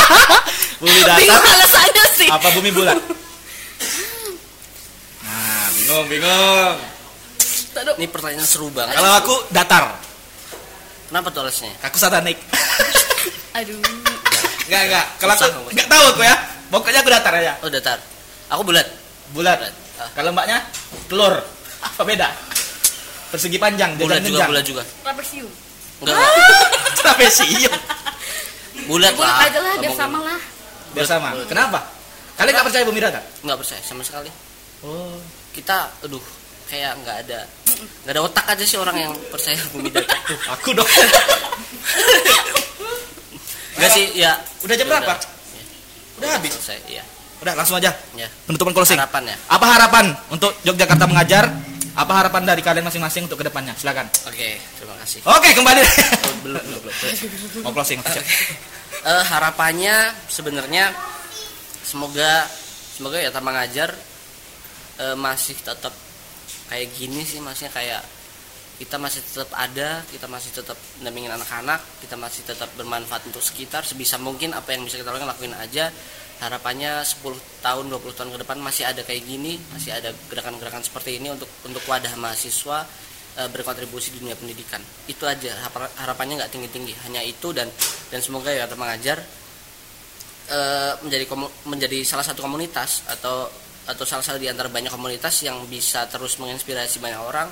[0.82, 2.28] bumi Bingung datar alasannya sih.
[2.30, 3.00] apa bumi bulat?
[5.24, 6.76] Nah, bingung, bingung.
[7.76, 8.96] Ini pertanyaan seru banget.
[8.96, 10.00] Kalau aku datar,
[11.06, 11.72] Kenapa tuh alasnya?
[11.84, 12.40] aku satanik.
[13.62, 13.78] Aduh.
[14.66, 15.06] Enggak, enggak.
[15.22, 16.36] Kalau aku enggak tahu aku ya.
[16.74, 17.54] Pokoknya aku datar aja.
[17.62, 18.00] Oh datar.
[18.52, 18.88] Aku bulat.
[19.32, 19.60] Bulat.
[20.02, 20.10] Ah.
[20.18, 20.66] Kalau mbaknya
[21.08, 21.40] telur.
[21.86, 22.34] Apa beda?
[23.30, 24.84] Persegi panjang, Bulat juga, bulat juga.
[25.06, 25.52] Trapezium.
[26.02, 26.18] Enggak.
[27.00, 27.76] Trapesium.
[28.86, 29.46] Bulat Bulat lah.
[29.46, 30.40] aja lah biar sama lah.
[30.92, 31.30] Biar sama.
[31.46, 31.80] Kenapa?
[32.36, 33.24] Kalian nggak percaya bumi datar?
[33.42, 34.30] Nggak percaya sama sekali.
[34.82, 35.18] Oh.
[35.52, 36.20] Kita, aduh,
[36.68, 37.40] kayak nggak ada
[38.04, 40.20] nggak ada otak aja sih orang yang percaya bumi datar.
[40.60, 40.88] Aku dong.
[43.76, 44.40] Enggak sih, ya.
[44.64, 45.14] Udah jam Ya berapa?
[45.14, 45.20] udah.
[45.20, 45.64] Ya,
[46.16, 46.52] Udah habis.
[46.56, 47.04] selesai, iya.
[47.44, 47.92] Udah langsung aja.
[48.16, 48.28] Ya.
[48.48, 48.96] Penutupan closing.
[48.96, 49.38] Harapan ya.
[49.52, 51.52] Apa harapan untuk Yogyakarta mengajar?
[51.96, 53.76] Apa harapan dari kalian masing-masing untuk ke depannya?
[53.76, 54.08] Silakan.
[54.28, 55.20] Oke, terima kasih.
[55.24, 55.80] Oke, kembali.
[55.80, 56.96] Oh, belum, belum, belum.
[57.64, 58.00] Mau closing.
[58.00, 58.20] Oke.
[59.06, 60.90] Eh, harapannya sebenarnya
[61.86, 62.50] semoga
[62.98, 63.94] semoga ya taman ngajar.
[64.98, 65.94] Eh, masih tetap
[66.74, 68.02] kayak gini sih maksudnya kayak
[68.82, 73.86] kita masih tetap ada kita masih tetap dampingin anak-anak kita masih tetap bermanfaat untuk sekitar
[73.86, 75.94] sebisa mungkin apa yang bisa kita lakukan lakuin aja.
[76.42, 81.22] Harapannya 10 tahun 20 tahun ke depan masih ada kayak gini masih ada gerakan-gerakan seperti
[81.22, 82.90] ini untuk untuk wadah mahasiswa
[83.38, 84.82] eh, berkontribusi di dunia pendidikan.
[85.08, 85.52] Itu aja
[86.00, 86.94] harapannya nggak tinggi-tinggi.
[87.08, 87.68] Hanya itu dan
[88.12, 89.20] dan semoga ya teman mengajar
[90.50, 93.50] eh, menjadi komu- menjadi salah satu komunitas atau
[93.86, 97.50] atau salah satu di antara banyak komunitas yang bisa terus menginspirasi banyak orang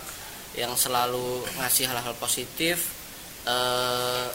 [0.57, 2.89] yang selalu ngasih hal-hal positif
[3.45, 4.27] eh,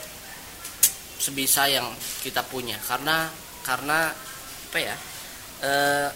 [1.19, 1.91] sebisa yang
[2.23, 2.79] kita punya.
[2.87, 3.27] Karena
[3.67, 4.15] karena
[4.69, 4.97] apa ya
[5.65, 6.09] eh,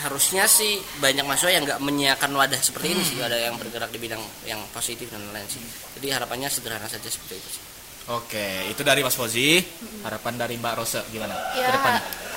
[0.00, 3.16] harusnya sih banyak mahasiswa yang nggak menyiapkan wadah seperti ini sih.
[3.18, 5.60] Ada yang bergerak di bidang yang positif dan lain-lain sih.
[5.96, 7.62] Jadi harapannya sederhana saja seperti itu sih.
[8.08, 9.60] Oke, itu dari Mas Fozi.
[10.02, 11.36] Harapan dari Mbak Rose gimana?
[11.54, 11.70] Ya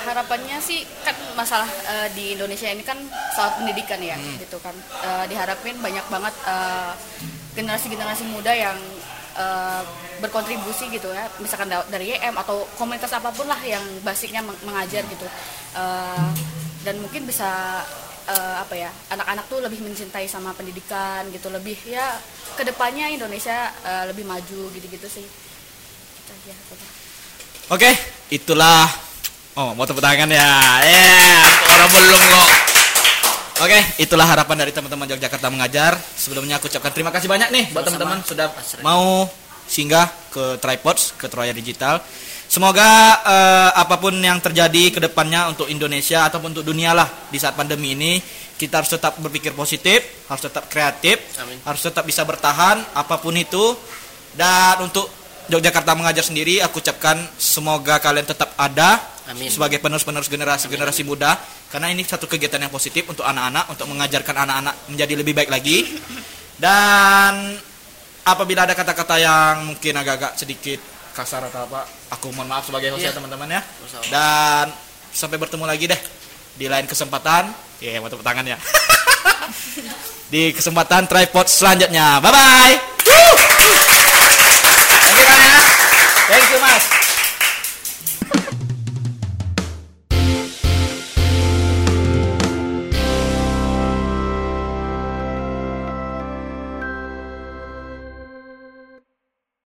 [0.04, 3.00] harapannya sih kan masalah eh, di Indonesia ini kan
[3.32, 4.36] soal pendidikan ya Hmm.
[4.38, 4.76] gitu kan.
[5.02, 6.92] Eh, diharapin banyak banget eh,
[7.54, 8.78] generasi-generasi muda yang
[9.34, 9.82] eh,
[10.20, 11.26] berkontribusi gitu ya.
[11.40, 15.26] Misalkan da- dari YM atau komunitas apa pun lah yang basicnya meng- mengajar gitu.
[15.74, 16.28] Eh,
[16.84, 17.82] dan mungkin bisa
[18.28, 22.20] eh, apa ya anak-anak tuh lebih mencintai sama pendidikan gitu lebih ya
[22.56, 25.28] ke depannya Indonesia eh, lebih maju gitu-gitu sih
[26.24, 26.86] Gitu gitu.
[27.72, 27.90] Oke,
[28.32, 28.88] itulah.
[29.54, 30.50] Oh, mau tepuk tangan ya.
[30.82, 32.50] Yeah, orang belum kok.
[33.64, 35.94] Oke, itulah harapan dari teman-teman Yogyakarta mengajar.
[36.18, 38.50] Sebelumnya aku ucapkan terima kasih banyak nih buat teman-teman sudah
[38.82, 39.30] mau
[39.70, 42.02] singgah ke Tripods, ke Troya Digital.
[42.54, 47.42] Semoga eh, apa pun yang terjadi ke depannya untuk Indonesia ataupun untuk dunia lah di
[47.42, 48.22] saat pandemi ini,
[48.54, 51.58] kita harus tetap berpikir positif, harus tetap kreatif, Amin.
[51.66, 53.74] harus tetap bisa bertahan apa pun itu.
[54.38, 55.10] Dan untuk
[55.50, 59.02] Yogyakarta mengajar sendiri, aku ucapkan semoga kalian tetap ada
[59.34, 59.50] Amin.
[59.50, 61.34] sebagai penerus-penerus generasi-generasi muda
[61.74, 65.90] karena ini satu kegiatan yang positif untuk anak-anak untuk mengajarkan anak-anak menjadi lebih baik lagi
[66.64, 67.58] dan
[68.30, 73.06] apabila ada kata-kata yang mungkin agak-agak sedikit kasar atau apa aku mohon maaf sebagai host
[73.06, 73.18] ya Iya.
[73.18, 73.62] teman-teman ya.
[74.10, 74.74] Dan
[75.10, 76.02] sampai bertemu lagi deh
[76.54, 77.54] di lain kesempatan.
[77.78, 78.58] Ya mau tepuk tangan ya.
[80.34, 82.18] Di kesempatan tripod selanjutnya.
[82.18, 82.76] Bye bye
[85.04, 85.60] thank you Kang, ya.
[86.28, 87.03] thank you mas